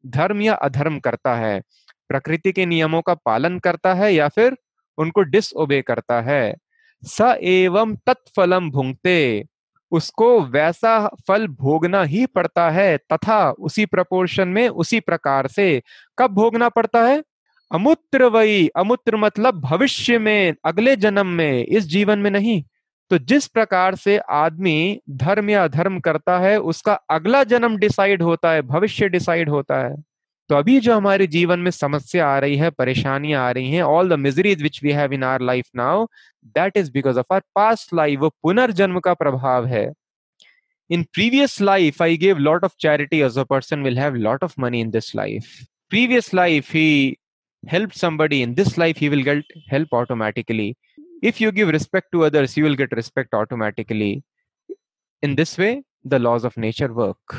[0.07, 1.61] धर्म या अधर्म करता है?
[2.09, 4.57] प्रकृति के नियमों का पालन करता है या फिर
[4.97, 6.55] उनको डिसओबे करता है?
[7.03, 9.45] स एवं तत्फलम भुंगते।
[9.91, 15.81] उसको वैसा फल भोगना ही पड़ता है तथा उसी प्रपोर्शन में उसी प्रकार से
[16.19, 17.23] कब भोगना पड़ता है?
[17.71, 22.63] अमूत्र वही, अमूत्र मतलब भविष्य में, अगले जन्म में, इस जीवन में नहीं।
[23.11, 28.51] तो जिस प्रकार से आदमी धर्म या धर्म करता है, उसका अगला जन्म डिसाइड होता
[28.51, 29.95] है, भविष्य डिसाइड होता है।
[30.49, 34.09] तो अभी जो हमारे जीवन में समस्या आ रही है, परेशानियाँ आ रही हैं all
[34.09, 36.05] the miseries which we have in our life now
[36.45, 39.91] that is because of our past life वो पुनर्जन्म का प्रभाव है।
[40.89, 44.53] In previous life I give lot of charity as a person will have lot of
[44.59, 45.47] money in this life
[45.89, 47.15] previous life he
[47.63, 50.75] help somebody, in this life, he will get help automatically.
[51.21, 54.23] If you give respect to others you will get respect automatically
[55.23, 57.35] in this way the laws of nature work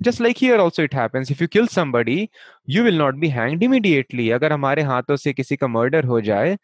[0.00, 2.30] just like here also it happens if you kill somebody
[2.66, 6.56] you will not be hanged immediately हमारे हाथों से किसी का murder हो जाए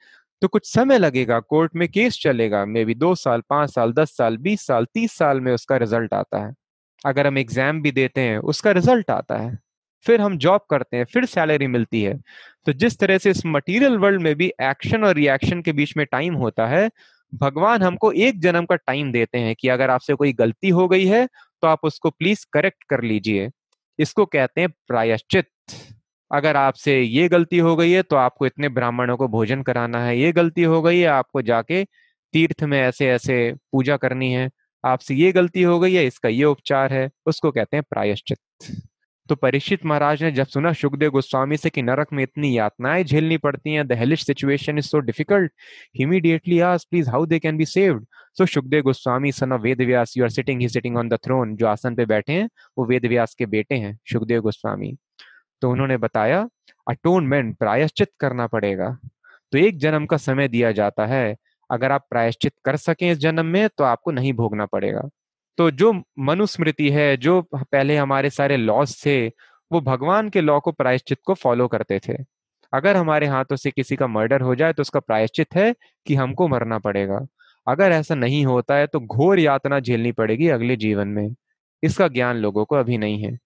[0.43, 4.17] तो कुछ समय लगेगा कोर्ट में केस चलेगा मे बी दो साल पाँच साल दस
[4.17, 6.55] साल बीस साल तीस साल में उसका रिज़ल्ट आता है
[7.07, 9.59] अगर हम एग्ज़ाम भी देते हैं उसका रिज़ल्ट आता है
[10.07, 12.17] फिर हम जॉब करते हैं, फिर सैलरी मिलती है।
[12.67, 16.05] तो जिस तरह से इस मटेरियल वर्ल्ड में भी एक्शन और रिएक्शन के बीच में
[16.07, 16.89] टाइम होता है,
[17.33, 21.07] भगवान हमको एक जन्म का टाइम देते हैं कि अगर आपसे कोई गलती हो गई
[21.07, 21.27] है
[21.63, 23.49] तो आप उसको प्लीज़ करेक्ट कर लीजिए।
[23.99, 25.47] इसको कहते हैं प्रायश्चित।
[26.31, 30.19] अगर आपसे ये गलती हो गई है तो आपको इतने ब्राह्मणों को भोजन कराना है,
[30.19, 31.85] ये गलती हो गई है, आपको जाके
[32.35, 34.49] तीर्थ में ऐसे ऐसे पूजा करनी है,
[34.85, 38.39] आपसे ये गलती हो गई है, इसका ये उपचार है, उसको कहते हैं प्रायश्चित।
[39.29, 43.37] तो परीक्षित महाराज ने जब सुना सुखदेव गोस्वामी से कि नरक में इतनी यातनाएँ झेलनी
[43.39, 45.53] पड़ती हैं the hellish situation is so difficult
[46.01, 48.07] immediately ask please how they can be saved
[48.39, 51.55] so Sukhdev Goswami son of Ved Vyas you are sitting he sitting on the throne
[51.57, 54.95] जो आसन पे बैठे हैं, वो वेद व्यास के बेटे हैं सुखदेव गोस्वामी।
[55.63, 56.49] तो उन्होंने बताया
[56.87, 58.97] अटोनमेंट प्रायश्चित करना पड़ेगा।
[59.53, 61.37] तो एक जन्म का समय दिया जाता है।
[61.71, 65.09] अगर आप प्रायश्चित कर सकें इस जन्म में तो आपको नहीं भोगना पड़ेगा।
[65.59, 69.29] तो जो मनुस्मृति है, जो पहले हमारे सारे लॉस थे,
[69.73, 72.15] वो भगवान के लॉ को प्रायश्चित को फॉलो करते थे।
[72.73, 75.75] अगर हमारे हाथों से किसी का मर्डर हो जाए तो उसका प्रायश्चित है
[76.07, 77.27] कि हमको मरना पड़ेगा।
[77.69, 81.35] अगर ऐसा नहीं होता है तो घोर यातना झेलनी पड़ेगी अगले जीवन में।
[81.83, 83.39] इसका ज्ञान लोगों को अभी नहीं है।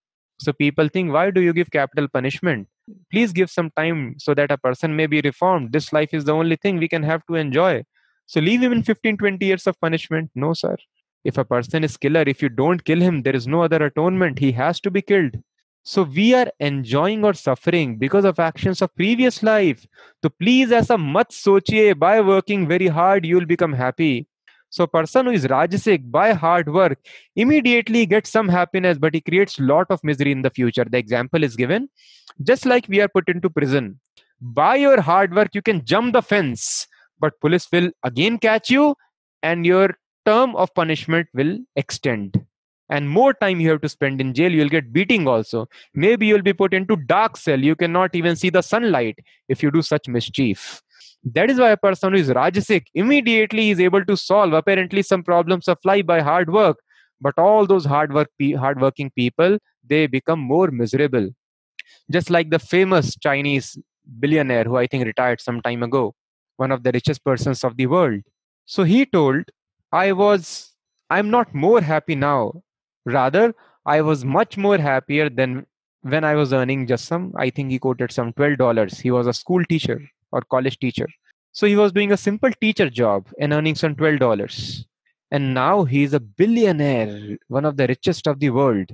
[0.45, 4.53] So people think why do you give capital punishment please give some time so that
[4.53, 7.37] a person may be reform this life is the only thing we can have to
[7.37, 7.85] enjoy
[8.27, 10.31] so live in 15 20 years of punishment.
[10.45, 10.77] No, sir.
[11.25, 14.39] If a person is killer if you don't kill him there is no other atonement.
[14.39, 15.39] He has to be killed.
[15.85, 19.87] So we are enjoying or suffering because of actions of previous life.
[20.23, 24.27] So please as a mat sochiye by working very hard you will become happy.
[24.71, 26.99] So person who is rajasic by hard work
[27.37, 30.85] immediately gets some happiness but he creates lot of misery in the future.
[30.85, 31.89] The example is given.
[32.43, 34.01] Just like we are put into prison
[34.43, 36.89] by your hard work you can jump the fence
[37.21, 38.97] but police will again catch you
[39.43, 39.91] and your
[40.27, 42.45] term of punishment will extend.
[42.89, 45.67] And more time you have to spend in jail you'll get beating also.
[45.95, 47.59] Maybe you'll be put into dark cell.
[47.59, 50.83] You cannot even see the sunlight if you do such mischief.
[51.25, 55.23] That is why a person who is rajasic immediately is able to solve apparently some
[55.23, 56.79] problems of life by hard work.
[57.21, 59.59] But all those hard work hard working people
[59.89, 61.31] they become more miserable.
[62.11, 63.79] Just like the famous chinese
[64.19, 66.13] billionaire who i think retired some time ago
[66.57, 68.21] one of the richest persons of the world.
[68.67, 69.45] So he told
[69.93, 70.73] I was,
[71.11, 72.63] I'm not more happy now.
[73.05, 75.67] Rather, I was much more happier than
[76.03, 79.01] when I was earning just some, I think he quoted some $12.
[79.01, 80.01] He was a school teacher
[80.33, 81.07] or college teacher.
[81.53, 84.85] So he was doing a simple teacher job and earning some $12.
[85.31, 88.91] And now he's a billionaire, one of the richest of the world.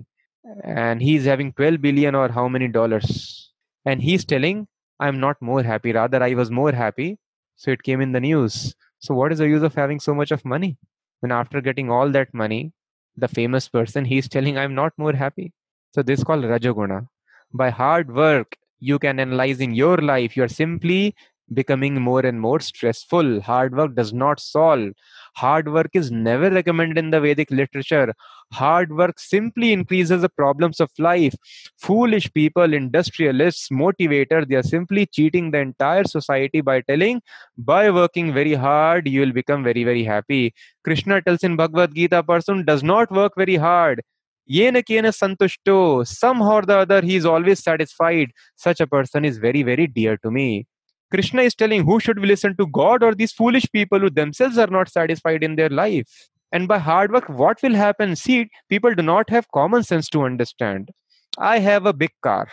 [0.64, 3.52] And he's having 12 billion or how many dollars.
[3.84, 4.66] And he's telling,
[5.00, 5.92] I'm not more happy.
[5.92, 7.18] Rather, I was more happy.
[7.56, 8.74] So it came in the news.
[9.00, 10.76] So what is the use of having so much of money?
[11.20, 12.72] When after getting all that money,
[13.16, 15.52] the famous person, he's telling, I'm not more happy.
[15.94, 17.08] So this is called Rajoguna.
[17.52, 20.36] By hard work, you can analyze in your life.
[20.36, 21.14] You're simply
[21.52, 23.40] becoming more and more stressful.
[23.40, 24.90] Hard work does not solve.
[25.36, 28.14] Hard work is never recommended in the Vedic literature.
[28.52, 31.34] Hard work simply increases the problems of life.
[31.78, 37.20] Foolish people, industrialists, motivators, they are simply cheating the entire society by telling,
[37.56, 40.54] by working very hard, you will become very, very happy.
[40.84, 44.02] Krishna tells in Bhagavad Gita, person does not work very hard.
[44.50, 46.06] Yena kena santushto.
[46.06, 48.30] Somehow or the other, he is always satisfied.
[48.56, 50.66] Such a person is very, very dear to me.
[51.10, 54.58] Krishna is telling who should we listen to God or these foolish people who themselves
[54.58, 56.28] are not satisfied in their life.
[56.52, 58.16] And by hard work, what will happen?
[58.16, 60.90] See, people do not have common sense to understand.
[61.38, 62.48] I have a big car.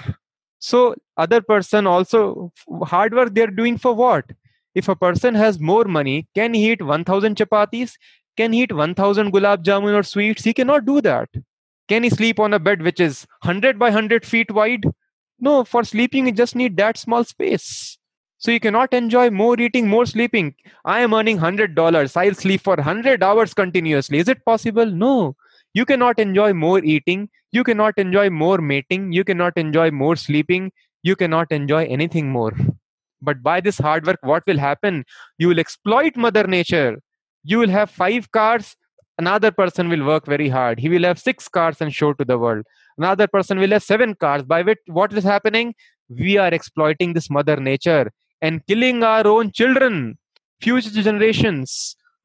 [0.60, 2.52] So other person also
[2.84, 4.26] hard work they're doing for what?
[4.74, 7.94] If a person has more money, can he eat 1000 chapatis?
[8.36, 10.44] Can he eat 1000 gulab jamun or sweets?
[10.44, 11.30] He cannot do that.
[11.88, 14.84] Can he sleep on a bed which is 100 by 100 feet wide?
[15.40, 17.98] No, for sleeping, you just need that small space.
[18.46, 20.54] So you cannot enjoy more eating, more sleeping.
[20.86, 22.16] I am earning $100.
[22.16, 24.20] I'll sleep for 100 hours continuously.
[24.20, 24.86] Is it possible?
[24.86, 25.36] No.
[25.74, 27.30] You cannot enjoy more eating.
[27.52, 29.14] You cannot enjoy more mating.
[29.14, 30.72] You cannot enjoy more sleeping.
[31.02, 32.54] You cannot enjoy anything more.
[33.20, 35.06] But by this hard work, what will happen?
[35.40, 37.02] You will exploit Mother Nature.
[37.44, 38.76] You will have five cars.
[39.18, 40.80] Another person will work very hard.
[40.80, 42.64] He will have six cars and show to the world.
[43.00, 44.44] Another person will have seven cars.
[44.44, 45.74] By which, what is happening?
[46.10, 50.02] We are exploiting this Mother Nature and killing our own children,
[50.62, 51.78] future generations.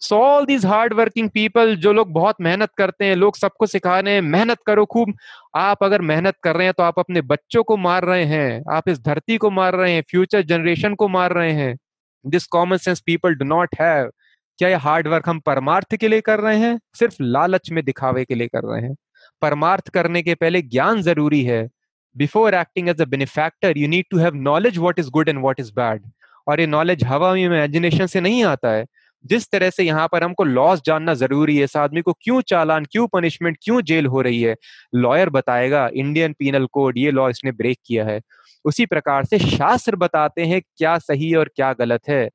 [0.02, 3.98] So all these hard working people जो लोग बहुत मेहनत करते हैं लोग सबको सिखा
[4.00, 5.12] रहे हैं मेहनत करो खूब।
[5.56, 8.88] आप अगर मेहनत कर रहे हैं तो आप अपने बच्चों को मार रहे हैं आप
[8.88, 11.76] इस धरती को मार रहे हैं फ्यूचर जनरेशन को मार रहे हैं।
[12.24, 14.10] This common sense people do not have
[14.58, 16.78] क्या ये हार्ड वर्क हम परमार्थ के लिए कर रहे हैं?
[16.94, 18.94] सिर्फ़ लालच में दिखावे के लिए कर रहे हैं।
[19.42, 21.68] परमार्थ करने के पहले ज्ञान ज़रूरी है।
[22.16, 25.60] Before acting as a benefactor you need to have knowledge what is good and what
[25.60, 26.02] is bad
[26.46, 28.84] और ये नॉलेज हवा में इमेजिनेशन से नहीं आता है।
[29.24, 32.84] जिस तरह से यहाँ पर हमको लॉस जानना ज़रूरी है, इस आदमी को क्यों चालान,
[32.84, 34.54] क्यों पनिशमेंट क्यों जेल हो रही है?
[34.94, 38.20] लॉयर बताएगा इंडियन पीनल कोड ये लॉ इसने ब्रेक किया है।
[38.64, 42.28] उसी प्रकार से शास्त्र बताते हैं क्या सही और क्या गलत है।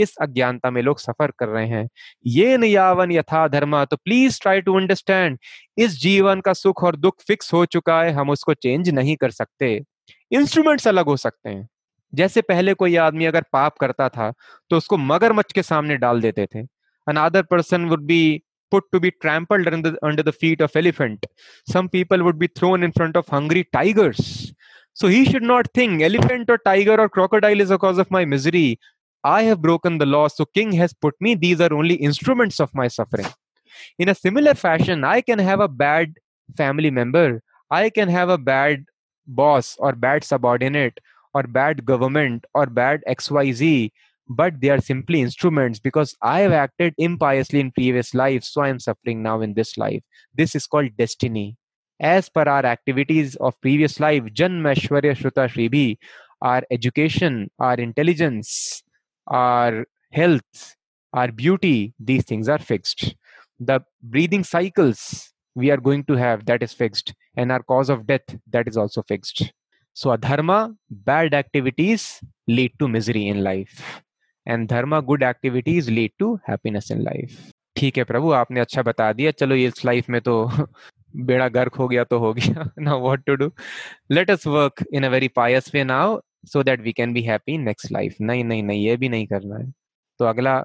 [0.00, 1.88] इस अज्ञानता में लोग सफ़र कर रहे हैं।
[2.26, 5.38] ये नियावन यथा धर्म तो प्लीज़ ट्राई टू अंडरस्टैंड
[5.78, 9.30] इस जीवन का सुख और दुख फिक्स हो चुका है, हम उसको चेंज नहीं कर
[9.32, 9.80] सकते।
[10.32, 11.68] इंस्ट्रूमेंट्स अलग हो सकते हैं।
[12.12, 14.32] जैसे पहले कोई आदमी अगर पाप करता था
[14.70, 16.62] तो उसको मगरमच्छ के सामने डाल देते थे।
[17.06, 18.22] Another person would be
[18.72, 21.26] put to be trampled under the feet of elephant
[21.68, 24.20] some people would be thrown in front of hungry tigers
[24.96, 28.78] so he should not think elephant और टाइगर और crocodile is a of my misery
[29.24, 31.34] I have broken the law, so king has put me.
[31.34, 33.26] These are only instruments of my suffering.
[33.98, 36.14] In a similar fashion, I can have a bad
[36.56, 37.42] family member.
[37.70, 38.84] I can have a bad
[39.26, 40.98] boss or bad subordinate
[41.34, 43.90] or bad government or bad XYZ,
[44.28, 48.68] but they are simply instruments because I have acted impiously in previous lives, so I
[48.68, 50.02] am suffering now in this life.
[50.34, 51.56] This is called destiny.
[52.00, 55.98] As per our activities of previous life, Janmashwarya Shruta Shribhi,
[56.40, 58.82] our education, our intelligence,
[59.29, 60.75] our health,
[61.13, 63.15] our beauty, these things are fixed.
[63.59, 67.13] The breathing cycles we are going to have, that is fixed.
[67.35, 69.51] And our cause of death, that is also fixed.
[69.93, 74.01] So, adharma, bad activities lead to misery in life.
[74.45, 77.51] And dharma, good activities lead to happiness in life.
[77.75, 80.35] ठीक है प्रभु आपने अच्छा बता दिया चलो इस life में तो
[81.29, 83.51] बेड़ा गर्क हो गया तो हो गया now what to do
[84.11, 87.58] let us work in a very pious way now so that we can be happy
[87.58, 89.72] next life नहीं नहीं नहीं, ये भी नहीं करना है।
[90.20, 90.58] तो अगला,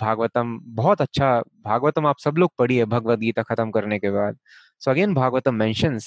[0.00, 4.36] भागवतम, बहुत अच्छा भागवतम आप सब लोग पढ़िए भगवत गीता खत्म करने के बाद।
[4.82, 6.06] So again Bhagavatam mentions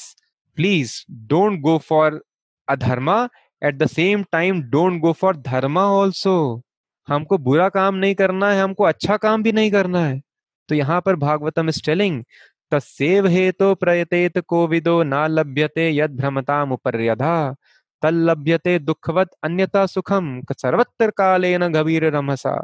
[0.58, 0.94] please
[1.30, 2.22] don't go for
[2.68, 3.18] adharma
[3.62, 6.62] at the same time don't go for dharma also
[7.08, 10.22] हमको बुरा काम नहीं करना है, हमको अच्छा काम भी नहीं करना है।
[10.70, 12.24] तो यहाँ पर भागवतम इज़ टेलिंग
[12.72, 17.34] तस्व हेतो प्रयतेत कोविदो ना लभ्यते यद भ्रमता मुपर्यधा
[18.04, 22.56] तल्लभ्यते दुखवत अन्यता सुखम। सर्वत्र कालेन गभीर रमसा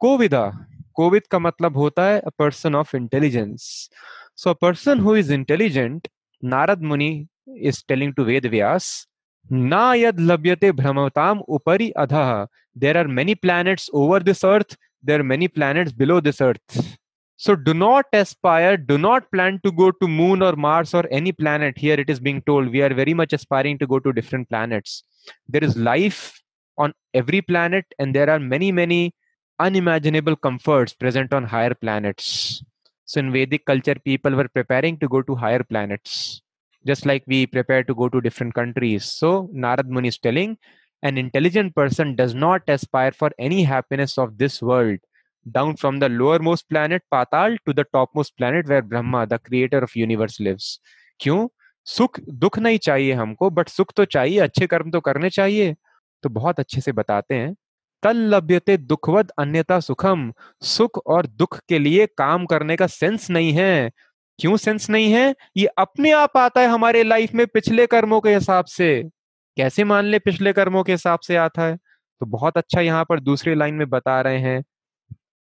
[0.00, 0.44] कोविदा।
[0.94, 3.62] कोविद का मतलब होता है a person of intelligence
[4.36, 6.08] so a person who is intelligent
[6.42, 7.10] Narad Muni
[7.60, 8.86] is telling to Ved Vyas,
[9.50, 15.22] ना यद लभ्यते भ्रमताम उपरि अधः। There are many planets over this earth there are
[15.24, 16.80] many planets below this earth
[17.36, 21.32] So do not aspire, do not plan to go to moon or Mars or any
[21.32, 21.76] planet.
[21.76, 25.02] Here it is being told we are very much aspiring to go to different planets.
[25.48, 26.40] There is life
[26.78, 29.14] on every planet and there are many, many
[29.58, 32.62] unimaginable comforts present on higher planets.
[33.04, 36.42] So in Vedic culture, people were preparing to go to higher planets,
[36.86, 39.04] just like we prepare to go to different countries.
[39.04, 40.58] So Narad Muni is telling
[41.02, 44.98] an intelligent person does not aspire for any happiness of this world,
[45.54, 49.90] down from the lowermost planet Patal to the topmost planet where Brahma, the creator of
[49.96, 50.78] universe, lives.
[51.20, 51.48] क्यों?
[51.84, 55.74] सुख दुख नहीं चाहिए हमको but सुख तो चाहिए अच्छे कर्म तो करने चाहिए।
[56.22, 57.56] तो बहुत अच्छे से बताते हैं।
[58.02, 60.32] तल लभ्यते दुखवद अन्यता सुखम।
[60.62, 63.90] सुख और दुख के लिए काम करने का सेंस नहीं है।
[64.40, 65.34] क्यों सेंस नहीं है?
[65.56, 69.04] ये अपने आप आता है हमारे लाइफ में पिछले कर्मों के हिसाब से।
[69.56, 71.76] कैसे मान ले पिछले कर्मों के हिसाब से आता है?
[72.20, 74.64] तो बहुत अच्छा यहाँ पर दूसरी लाइन में बता रहे हैं।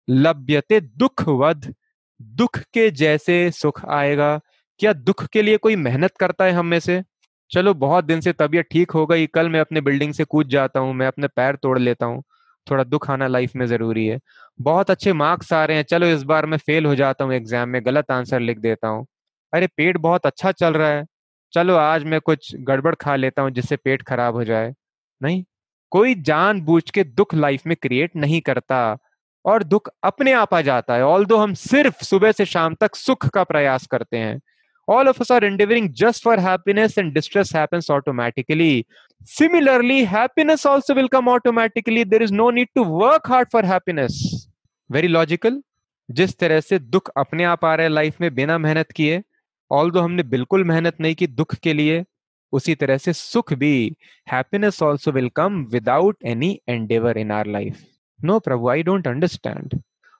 [0.09, 1.75] लभ्यते दुखवद
[2.21, 4.39] दुख के जैसे सुख आएगा।
[4.81, 7.03] क्या दुख के लिए कोई मेहनत करता है हम में से?
[7.51, 10.81] चलो, बहुत दिन से तबीयत ठीक हो गई, कल मैं अपने बिल्डिंग से कूद जाता
[10.81, 12.23] हूँ, मैं अपने पैर तोड़ लेता हूँ।
[12.67, 14.19] थोड़ा दुख आना लाइफ में ज़रूरी है।
[14.61, 17.69] बहुत अच्छे मार्क्स आ रहे हैं, चलो इस बार मैं फेल हो जाता हूँ एग्ज़ाम
[17.69, 19.07] में, गलत आंसर लिख देता हूँ।
[19.53, 21.05] अरे, पेट बहुत अच्छा चल रहा है।
[21.53, 24.73] चलो, आज मैं कुछ गड़बड़ खा लेता हूँ जिससे पेट खराब हो जाए।
[25.21, 25.45] नहीं,
[25.93, 28.99] कोई जान के दुख लाइफ में क्रिएट नहीं करता।
[29.45, 32.97] और दुख अपने आप आ जाता है। ऑल दो हम सिर्फ़ सुबह से शाम तक
[32.97, 34.41] सुख का प्रयास करते हैं
[34.89, 38.85] all of our endeavoring just for happiness and distress happens automatically
[39.29, 44.49] similarly happiness also will come automatically there is no need to work hard for happiness
[44.91, 45.63] very logical
[46.09, 49.23] जिस तरह से दुख अपने आप आ रहे हैं लाइफ में बिना मेहनत किए
[49.71, 52.05] ऑल दो हमने बिल्कुल मेहनत नहीं की दुख के लिए,
[52.53, 53.97] उसी तरह से सुख भी।
[54.33, 57.83] Happiness also will come without any endeavor in our life
[58.24, 59.80] no Prabhu I don't understand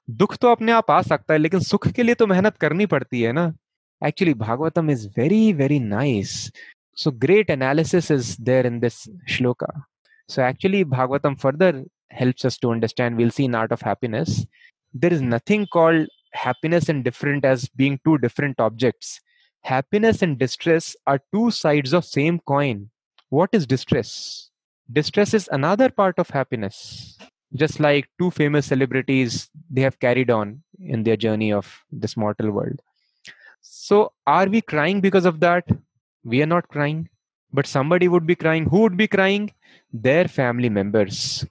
[0.10, 3.22] दुख तो अपने आप आ सकता है लेकिन सुख के लिए तो मेहनत करनी पड़ती
[3.22, 3.52] है ना
[4.02, 6.50] Actually, Bhagavatam is very, very nice.
[6.96, 9.68] So, great analysis is there in this shloka.
[10.30, 13.18] So, actually, Bhagavatam further helps us to understand.
[13.18, 14.46] We'll see in Art of Happiness.
[14.94, 19.20] There is nothing called happiness and different as being two different objects.
[19.64, 22.90] Happiness and distress are two sides of same coin.
[23.30, 24.50] What is distress?
[24.92, 27.18] Distress is another part of happiness.
[27.55, 32.51] Just like two famous celebrities, they have carried on in their journey of this mortal
[32.51, 32.83] world.
[33.61, 35.69] So, are we crying because of that?
[36.25, 37.09] We are not crying,
[37.53, 38.67] but somebody would be crying.
[38.67, 39.53] Who would be crying?
[39.93, 41.47] Their family members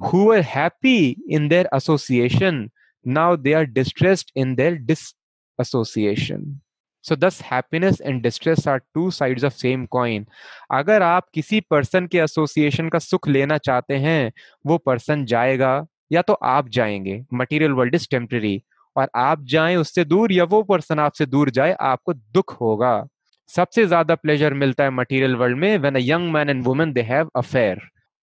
[0.00, 2.70] who were happy in their association.
[3.04, 6.60] Now they are distressed in their disassociation.
[7.04, 10.26] So this happiness and distress are two sides of same coin
[10.72, 14.32] अगर आप किसी person के association का सुख लेना चाहते हैं,
[14.64, 18.60] वो पर्सन जाएगा या तो आप जाएँगे। मटेरियल वर्ल्ड इज़ टेम्पररी
[18.96, 23.06] और आप जाएँ उससे दूर या वो पर्सन आपसे दूर जाए, आपको दुख होगा।
[23.50, 27.02] सबसे ज़्यादा प्लेजर मिलता है मटेरियल वर्ल्ड में when a young man and women they
[27.02, 27.80] have affair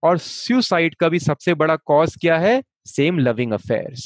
[0.03, 2.63] और सुसाइड का भी सबसे बड़ा कॉज क्या है?
[2.87, 4.05] Same loving affairs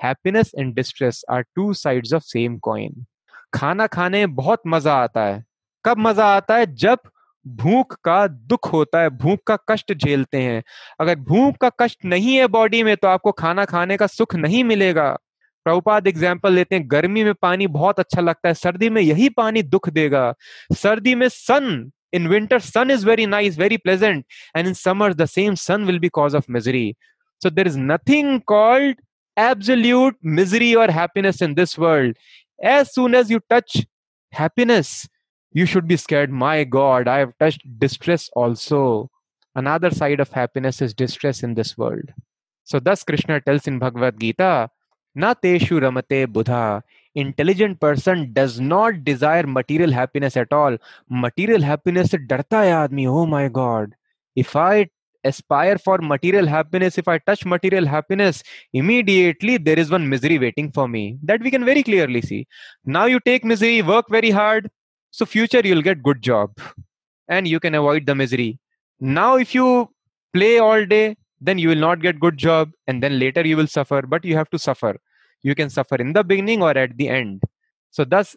[0.00, 3.04] happiness and distress are two sides of same coin
[3.52, 5.44] खाना खाने में बहुत मज़ा आता है।
[5.84, 6.74] कब मज़ा आता है?
[6.74, 6.98] जब
[7.46, 10.62] भूख का दुख होता है, भूख का कष्ट झेलते हैं।
[11.00, 14.64] अगर भूख का कष्ट नहीं है बॉडी में तो आपको खाना खाने का सुख नहीं
[14.64, 15.10] मिलेगा।
[15.66, 19.62] प्रभुपाद एग्ज़ाम्पल लेते हैं, गर्मी में पानी बहुत अच्छा लगता है, सर्दी में यही पानी
[19.64, 20.32] दुख देगा।
[20.74, 24.24] सर्दी में sun in winter sun is very nice very pleasant
[24.56, 26.92] and in summer the same sun will be cause of misery
[27.40, 29.00] so there is nothing called
[29.36, 32.16] absolute misery और happiness in this world
[32.62, 33.86] as soon as you touch
[34.32, 35.08] happiness
[35.52, 39.10] you should be scared my god i have touched distress also
[39.54, 42.12] another side of happiness is distress in this world
[42.64, 44.68] so thus krishna tells in bhagavad gita
[45.18, 46.82] Na teshu ramate buddha.
[47.14, 50.76] Intelligent person does not desire material happiness at all.
[51.08, 53.06] Material happiness darta aadmi.
[53.08, 53.94] Oh my God.
[54.34, 54.90] If I
[55.24, 58.42] aspire for material happiness, if I touch material happiness,
[58.72, 61.18] immediately there is one misery waiting for me.
[61.22, 62.46] That we can very clearly see.
[62.84, 64.70] Now you take misery, work very hard.
[65.10, 66.58] So future you'll get good job
[67.28, 68.58] and you can avoid the misery.
[69.00, 69.90] Now if you
[70.32, 73.66] play all day, then you will not get good job and then later you will
[73.66, 74.96] suffer but you have to suffer
[75.42, 77.42] you can suffer in the beginning or at the end
[77.90, 78.36] so thus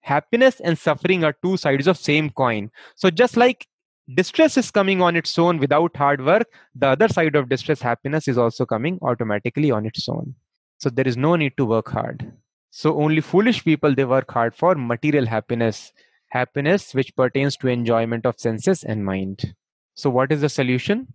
[0.00, 3.66] happiness and suffering are two sides of same coin so just like
[4.12, 8.28] distress is coming on its own without hard work the other side of distress happiness
[8.28, 10.34] is also coming automatically on its own
[10.78, 12.32] So there is no need to work hard.
[12.70, 15.92] So only foolish people they work hard for material happiness,
[16.28, 19.54] happiness which pertains to enjoyment of senses and mind.
[19.94, 21.08] So what is the solution?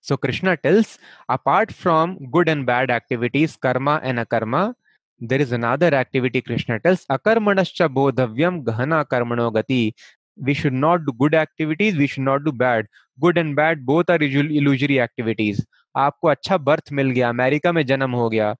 [0.00, 4.74] So Krishna tells apart from good and bad activities, karma and akarma,
[5.18, 9.94] there is another activity Krishna tells akarmanascha bodhavyam gahana karmano gati.
[10.38, 12.86] We should not do good activities, we should not do bad.
[13.18, 15.64] Good and bad both are illusory activities.
[15.96, 18.54] आपको अच्छा birth मिल गया America में जन्म हो गया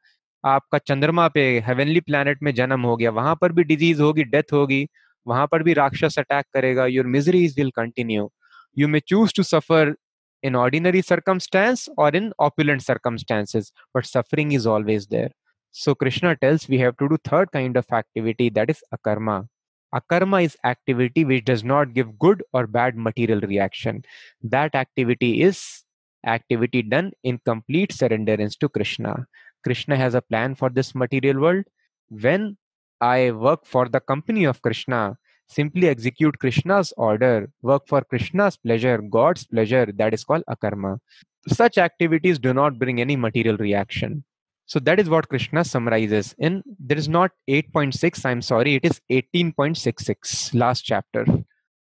[0.45, 4.53] आपका चंद्रमा पे हेवनली प्लैनेट में जन्म हो गया वहाँ पर भी डिज़ीज़ होगी डेथ
[4.53, 4.87] होगी
[5.27, 8.31] वहाँ पर भी राक्षस अटैक करेगा your miseries will continue
[8.79, 9.95] you may choose to suffer
[10.43, 15.31] in ordinary circumstance or in opulent circumstances but suffering is always there
[15.74, 19.37] so krishna tells we have to do third kind of activity that is akarma
[19.95, 24.03] akarma is activity which does not give good or bad material reaction
[24.43, 25.82] that activity is
[26.26, 29.26] activity done in complete surrenderance to krishna
[29.64, 31.64] krishna has a plan for this material world
[32.09, 32.57] when
[33.01, 35.16] i work for the company of krishna
[35.49, 40.99] simply execute Krishna's order, work for Krishna's pleasure, God's pleasure, that is called akarma.
[41.49, 44.24] Such activities do not bring any material reaction.
[44.66, 49.00] So that is what Krishna summarizes in there is not 8.6, I'm sorry, it is
[49.10, 51.24] 18.66, last chapter.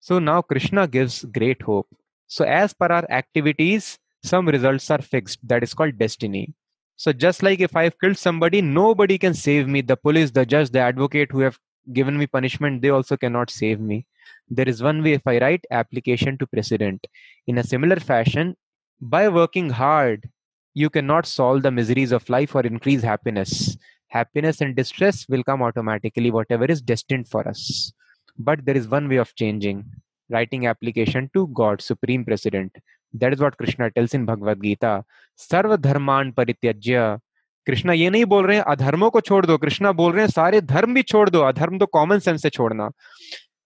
[0.00, 1.88] So now Krishna gives great hope.
[2.26, 5.38] So as per our activities, some results are fixed.
[5.48, 6.54] That is called destiny.
[6.96, 9.80] So just like if I've killed somebody, nobody can save me.
[9.80, 11.58] The police, the judge, the advocate who have
[11.92, 14.06] given me punishment, they also cannot save me.
[14.48, 17.06] There is one way if I write application to president.
[17.46, 18.56] In a similar fashion,
[19.00, 20.28] by working hard,
[20.74, 23.76] you cannot solve the miseries of life or increase happiness.
[24.08, 27.92] Happiness and distress will come automatically, whatever is destined for us.
[28.38, 29.84] But there is one way of changing
[30.30, 32.76] writing application to God, Supreme President.
[33.14, 35.04] That is what Krishna tells in Bhagavad Gita.
[35.38, 37.20] Sarva dharman parityajya
[37.66, 40.60] Krishna ये नहीं बोल रहे हैं अधर्मों को छोड़ दो कृष्णा बोल रहे हैं सारे
[40.60, 42.90] धर्म भी छोड़ दो अधर्म तो कॉमन सेंस से छोड़ना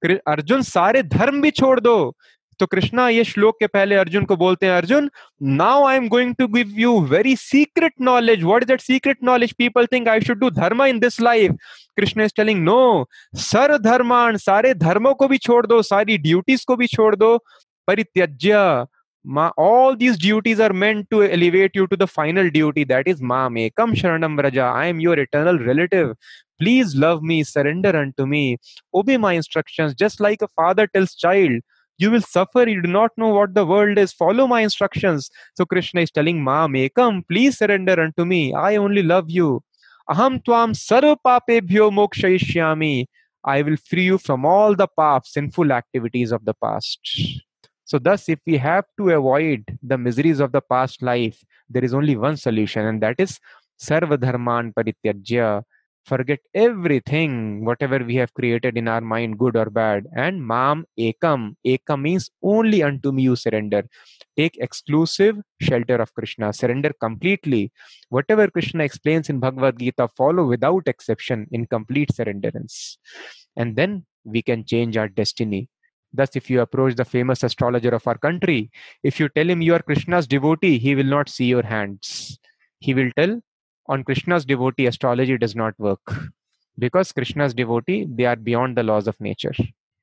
[0.07, 1.97] अर्जुन सारे धर्म भी छोड़ दो
[2.61, 5.11] तो कृष्णा, ये श्लोक के पहले अर्जुन को बोलते हैं, Arjun
[5.43, 9.53] now I am going to give you very secret knowledge what is that secret knowledge
[9.59, 11.57] people think I should do dharma in this life
[11.97, 13.07] Krishna is telling no
[13.39, 17.37] sir धर्मान सारे धर्मों को भी छोड़ दो सारी ड्यूटीज़ को भी छोड़ दो
[17.89, 18.85] परित्यज्य
[19.25, 23.23] मा all these duties are meant to elevate you to the final duty that is
[23.25, 26.15] मा मे कम शरणम रजा I am your eternal relative
[26.59, 28.57] please love me surrender unto me
[28.95, 31.63] obey my instruction just like a father tells child
[31.99, 34.13] You will suffer, you do not know what the world is.
[34.13, 35.31] Follow my instructions.
[35.57, 38.55] So Krishna is telling Mame, come, please surrender unto me.
[38.55, 39.63] I only love you.
[40.09, 43.07] Aham tvam sarva papebhyo mokshayishyami.
[43.45, 47.01] I will free you from all the paths, sinful activities of the past.
[47.85, 51.95] So, thus, if we have to avoid the miseries of the past life, there is
[51.95, 53.39] only one solution, and that is
[53.81, 55.63] Sarva Dharman Parityajya.
[56.09, 60.07] Forget everything, whatever we have created in our mind, good or bad.
[60.17, 61.55] And Mam Ekam.
[61.67, 63.83] Ekam means only unto me you surrender.
[64.37, 66.53] Take exclusive shelter of Krishna.
[66.53, 67.73] Surrender completely.
[68.09, 72.97] Whatever Krishna explains in Bhagavad Gita, follow without exception in complete surrenderance.
[73.57, 75.69] And then we can change our destiny
[76.13, 78.71] Thus, if you approach the famous astrologer of our country,
[79.03, 82.39] if you tell him you are Krishna's devotee, he will not see your hands.
[82.81, 83.41] He will tell,
[83.89, 86.01] on Krishna's devotee, astrology does not work.
[86.79, 89.55] Because Krishna's devotee, they are beyond the laws of nature.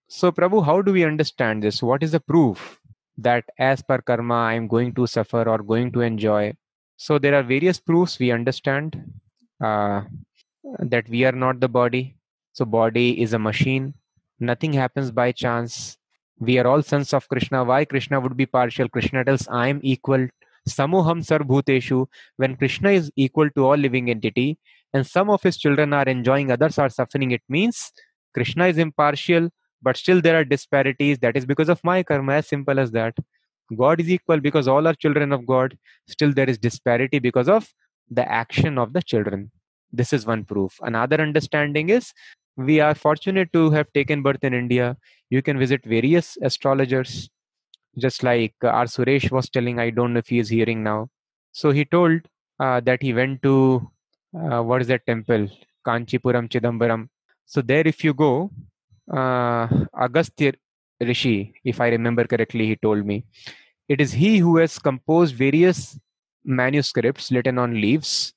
[0.08, 1.82] So, Prabhu, how do we understand this?
[1.82, 2.80] What is the proof
[3.18, 6.54] that as per karma, I am going to suffer or going to enjoy?
[6.98, 9.02] So, there are various proofs we understand
[9.64, 10.02] uh,
[10.80, 12.18] that we are not the body.
[12.54, 13.94] So, body is a machine
[14.40, 15.98] Nothing happens by chance.
[16.40, 17.64] We are all sons of Krishna.
[17.64, 18.90] Why Krishna would be partial?
[18.90, 20.28] Krishna tells, I am equal.
[20.68, 22.08] Samoham Sarvbhuteshu.
[22.38, 24.58] When Krishna is equal to all living entity,
[24.94, 27.92] and some of his children are enjoying, others are suffering, it means
[28.34, 29.50] Krishna is impartial,
[29.82, 31.20] but still there are disparities.
[31.20, 33.16] That is because of my karma, as simple as that.
[33.76, 35.78] God is equal because all are children of God.
[36.08, 37.68] Still there is disparity because of
[38.10, 39.52] the action of the children.
[39.92, 40.78] This is one proof.
[40.82, 42.14] Another understanding is
[42.58, 44.98] we are fortunate to have taken birth in India.
[45.30, 47.30] You can visit various astrologers,
[47.98, 48.86] just like uh, R.
[48.86, 49.80] Suresh was telling.
[49.80, 51.10] I don't know if he is hearing now.
[51.52, 52.22] So he told
[52.60, 53.90] uh, that he went to
[54.38, 55.48] uh, what is that temple?
[55.86, 57.08] Kanchipuram Chidambaram.
[57.46, 58.52] So there, if you go,
[59.12, 59.68] uh,
[59.98, 60.54] Agastya
[61.00, 63.24] Rishi, if I remember correctly, he told me,
[63.88, 66.00] it is he who has composed various
[66.44, 68.34] manuscripts written on leaves,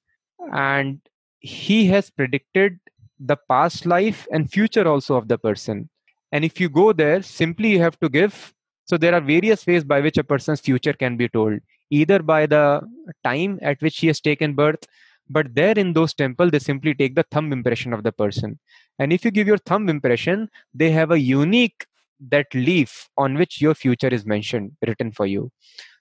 [0.53, 1.01] and
[1.41, 2.79] he has predicted
[3.19, 5.89] the past life and future also of the person.
[6.31, 8.55] And if you go there, simply you have to give.
[8.89, 11.61] So there are various ways by which a person's future can be told,
[11.91, 12.81] either by the
[13.23, 14.85] time at which he has taken birth,
[15.29, 18.59] but there in those temples they simply take the thumb impression of the person.
[18.99, 21.87] And if you give your thumb impression they have a unique
[22.31, 25.53] that leaf on which your future is mentioned written for you.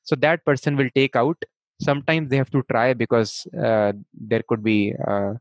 [0.03, 1.37] So that person will take out.
[1.81, 5.33] Sometimes they have to try because uh, there could be uh,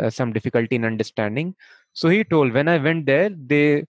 [0.00, 1.56] uh, some difficulty in understanding.
[1.94, 3.84] So he told when i went there they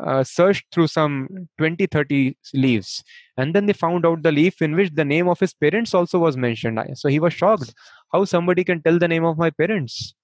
[0.00, 3.02] uh, searched through some 20 30 leaves.
[3.36, 6.18] And then they found out the leaf in which the name of his parents also
[6.18, 6.80] was mentioned.
[6.94, 7.74] So he was shocked
[8.12, 10.14] how somebody can tell the name of my parents.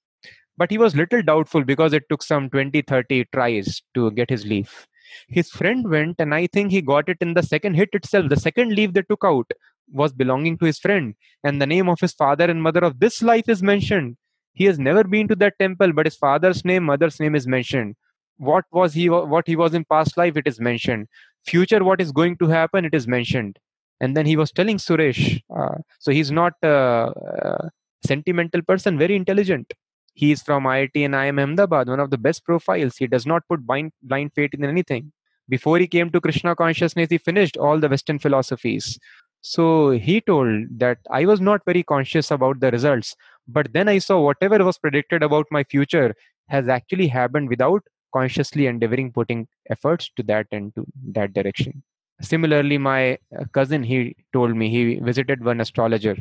[0.57, 4.45] But he was little doubtful because it took some 20 30 tries to get his
[4.45, 4.87] leaf.
[5.29, 8.29] His friend went and i think he got it in the second hit itself.
[8.29, 9.51] The second leaf they took out
[9.91, 11.15] was belonging to his friend.
[11.45, 14.17] And the name of his father and mother of this life is mentioned.
[14.53, 17.95] He has never been to that temple but his father's name mother's name is mentioned
[18.39, 21.09] what was he what he was in past life it is mentioned.
[21.47, 23.59] Future what is going to happen it is mentioned.
[24.01, 27.71] And then he was telling suresh uh, so he's not a, a
[28.07, 29.73] sentimental person very intelligent.
[30.15, 32.97] He is from iit and iim ahmedabad one of the best profiles.
[32.97, 35.13] He does not put blind, blind faith in anything.
[35.49, 38.99] Before he came to krishna consciousness he finished all the western philosophies.
[39.41, 43.15] So he told that i was not very conscious about the results
[43.47, 46.15] but then i saw whatever was predicted about my future
[46.49, 47.83] has actually happened without
[48.13, 51.83] consciously endeavoring putting efforts to that and to that direction.
[52.21, 56.17] Similarly my uh, cousin he told me he visited one astrologer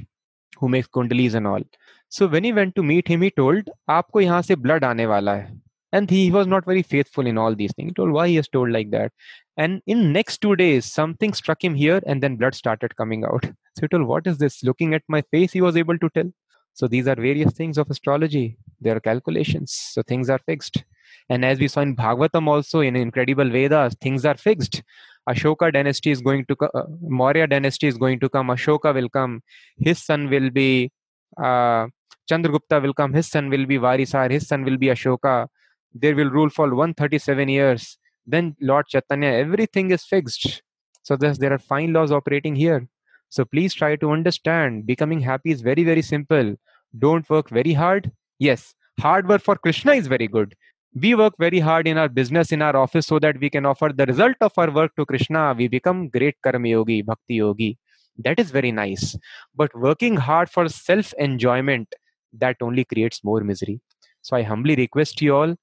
[0.60, 1.62] who makes kundalis and all.
[2.10, 5.38] So when he went to meet him he told aapko yahan se blood aane wala
[5.38, 5.48] hai.
[5.94, 7.92] And he was not very faithful in all these things.
[7.92, 8.28] He told why?
[8.28, 9.14] He has told like that.
[9.56, 13.46] And in next two days something struck him here and then blood started coming out.
[13.78, 14.64] So he told what is this?
[14.64, 16.32] Looking at my face he was able to tell.
[16.74, 18.58] So these are various things of astrology.
[18.82, 19.72] There are calculations.
[19.72, 20.84] So things are fixed
[21.30, 24.82] and as we saw in Bhagavatam also in incredible Vedas, things are fixed.
[25.30, 29.10] Ashoka dynasty is going to come, uh, Maurya dynasty is going to come, Ashoka will
[29.10, 29.42] come,
[29.78, 30.92] his son will be
[31.38, 31.88] uh,
[32.30, 35.48] Chandragupta will come, his son will be Varisar, his son will be Ashoka.
[35.94, 37.98] There will rule for 137 years.
[38.26, 40.62] Then Lord Chaitanya, everything is fixed.
[41.04, 42.88] So thus there are fine laws operating here.
[43.30, 44.86] So please try to understand.
[44.86, 46.56] Becoming happy is very, very simple.
[46.98, 48.12] Don't work very hard.
[48.40, 50.56] Yes, hard work for Krishna is very good
[50.94, 53.92] we work very hard in our business in our office so that we can offer
[53.96, 55.54] the result of our work to krishna.
[55.58, 57.78] We become great karma yogi bhakti yogi.
[58.24, 59.16] That is very nice.
[59.56, 61.94] But working hard for self enjoyment
[62.34, 63.80] that only creates more misery.
[64.22, 65.56] So i humbly request you all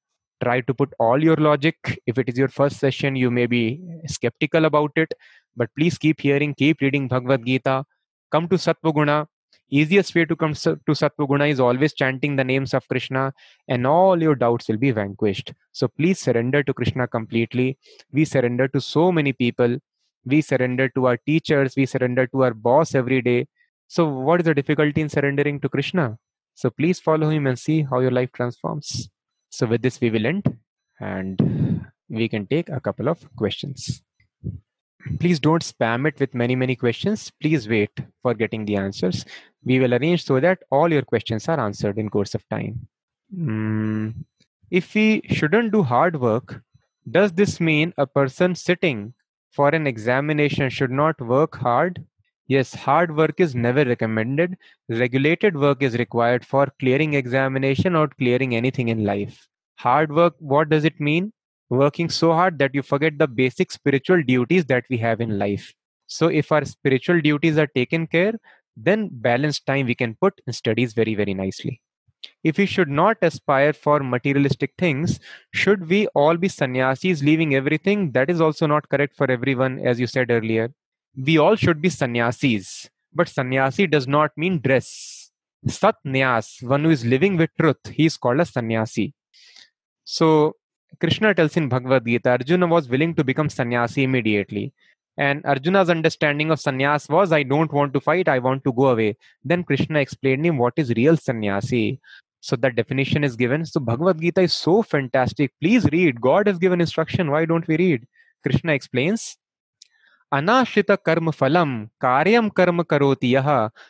[0.43, 1.77] try to put all your logic.
[2.07, 5.13] If it is your first session you may be skeptical about it.
[5.57, 7.85] But please keep hearing keep reading bhagavad gita.
[8.31, 9.27] Come to satvaguna
[9.71, 13.33] easiest way to come to Sattva is always chanting the names of Krishna,
[13.69, 15.53] and all your doubts will be vanquished.
[15.73, 17.79] So please surrender to Krishna completely.
[18.13, 19.79] We surrender to so many people.
[20.25, 21.75] We surrender to our teachers.
[21.77, 23.47] We surrender to our boss every day.
[23.89, 26.19] So, what is the difficulty in surrendering to Krishna?
[26.55, 29.11] So, please follow him and see how your life transforms.
[29.51, 30.57] So, with this, we will end
[30.99, 34.03] and we can take a couple of questions
[35.21, 37.31] please don't spam it with many many questions.
[37.41, 37.91] Please wait
[38.23, 39.25] for getting the answers.
[39.65, 42.87] We will arrange so that all your questions are answered in course of time.
[43.35, 44.15] Mm,
[44.71, 46.63] if we shouldn't do hard work
[47.11, 49.13] does this mean a person sitting
[49.51, 52.03] for an examination should not work hard?
[52.47, 54.57] Yes hard work is never recommended.
[54.89, 59.47] Regulated work is required for clearing examination or clearing anything in life.
[59.77, 61.33] Hard work what does it mean
[61.71, 65.73] working so hard that you forget the basic spiritual duties that we have in life.
[66.07, 68.35] So, if our spiritual duties are taken care,
[68.77, 71.81] then balanced time we can put in studies very, very nicely.
[72.43, 75.21] If we should not aspire for materialistic things,
[75.53, 78.13] should we all be sannyasis leaving everything?
[78.13, 80.73] That is also not correct for everyone, as you said earlier.
[81.17, 85.31] We all should be sannyasis, but sannyasi does not mean dress.
[85.67, 89.15] Sat Nyas, one who is living with truth, he is called a sannyasi.
[90.05, 90.57] So,
[91.00, 94.74] Krishna tells in Bhagavad Gita, Arjuna was willing to become sannyasi immediately.
[95.18, 98.88] And Arjuna's understanding of sannyas was, I don't want to fight, I want to go
[98.88, 99.18] away.
[99.44, 102.00] Then Krishna explained him what is real sannyasi.
[102.42, 103.66] So that definition is given.
[103.66, 105.52] So Bhagavad Gita is so fantastic.
[105.62, 106.22] Please read.
[106.22, 107.32] God has given instruction.
[107.32, 108.08] Why don't we read?
[108.44, 109.38] Krishna explains.
[110.34, 111.70] अनाश्रित कर्म फलम
[112.02, 113.48] कार्यम कर्म करोति यह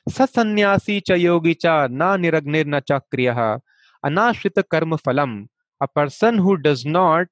[0.10, 3.30] सन्यासी च योगी च न निरग्निर्न च क्रिय
[4.06, 5.36] अनाश्रित कर्म फलम
[5.81, 7.27] a person who does not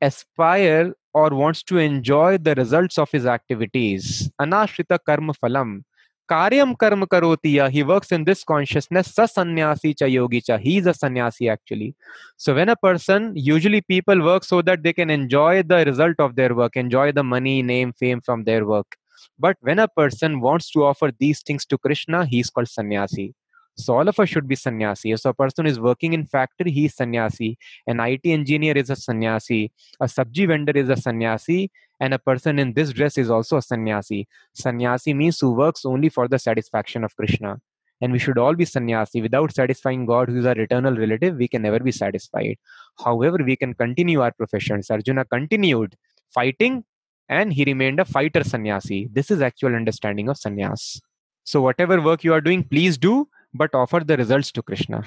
[0.00, 4.30] aspire or wants to enjoy the results of his activities.
[4.40, 5.82] Anashrita karma phalam.
[6.30, 7.68] Karyam karma karotiya.
[7.70, 9.12] He works in this consciousness.
[9.12, 10.58] Sa sannyasi cha yogi cha.
[10.58, 11.96] He is a sannyasi actually.
[12.36, 16.36] So when a person, usually people work so that they can enjoy the result of
[16.36, 18.96] their work, enjoy the money, name, fame from their work.
[19.38, 23.34] But when a person wants to offer these things to Krishna, he is called sannyasi.
[23.76, 25.16] So all of us should be sannyasi.
[25.16, 27.58] So a person is working in factory, he is sannyasi.
[27.86, 29.72] An IT engineer is a sannyasi.
[30.00, 31.70] A sabji vendor is a sannyasi.
[31.98, 34.26] And a person in this dress is also a sannyasi.
[34.54, 37.60] Sannyasi means who works only for the satisfaction of Krishna.
[38.00, 39.20] And we should all be sannyasi.
[39.20, 42.56] Without satisfying God, who is our eternal relative, we can never be satisfied.
[43.04, 44.90] However, we can continue our professions.
[44.90, 45.96] Arjuna continued
[46.32, 46.84] fighting
[47.28, 49.08] and he remained a fighter sannyasi.
[49.12, 51.00] This is actual understanding of sannyas.
[51.44, 55.04] So whatever work you are doing, please do, but offer the results to Krishna.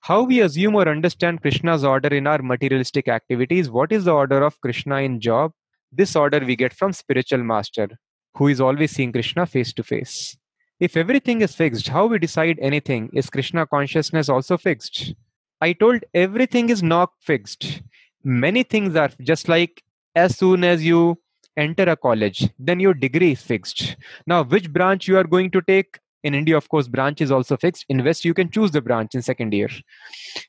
[0.00, 4.42] How we assume or understand Krishna's order in our materialistic activities, what is the order
[4.42, 5.52] of Krishna in job?
[5.92, 7.88] This order we get from spiritual master,
[8.34, 10.36] who is always seeing Krishna face to face.
[10.80, 13.10] If everything is fixed, how we decide anything?
[13.12, 15.14] Is Krishna consciousness also fixed?
[15.60, 17.82] I told everything is not fixed.
[18.24, 19.84] Many things are just like
[20.16, 21.18] as soon as you
[21.56, 23.96] enter a college, then your degree is fixed.
[24.26, 25.98] Now, which branch you are going to take?
[26.22, 27.84] In India, of course, branch is also fixed.
[27.88, 29.68] In West, you can choose the branch in second year.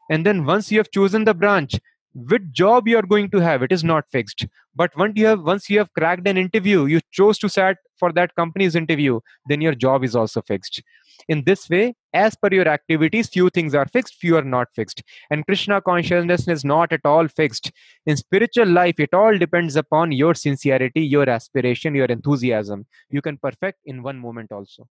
[0.09, 1.80] And then once you have chosen the branch,
[2.13, 4.45] which job you are going to have, it is not fixed.
[4.76, 8.11] But once you have once you have cracked an interview, you chose to sat for
[8.13, 10.82] that company's interview, then your job is also fixed.
[11.30, 15.03] In this way, as per your activities, few things are fixed, few are not fixed.
[15.30, 17.71] And Krishna consciousness is not at all fixed.
[18.05, 22.86] In spiritual life, it all depends upon your sincerity, your aspiration, your enthusiasm.
[23.09, 24.88] You can perfect in one moment also.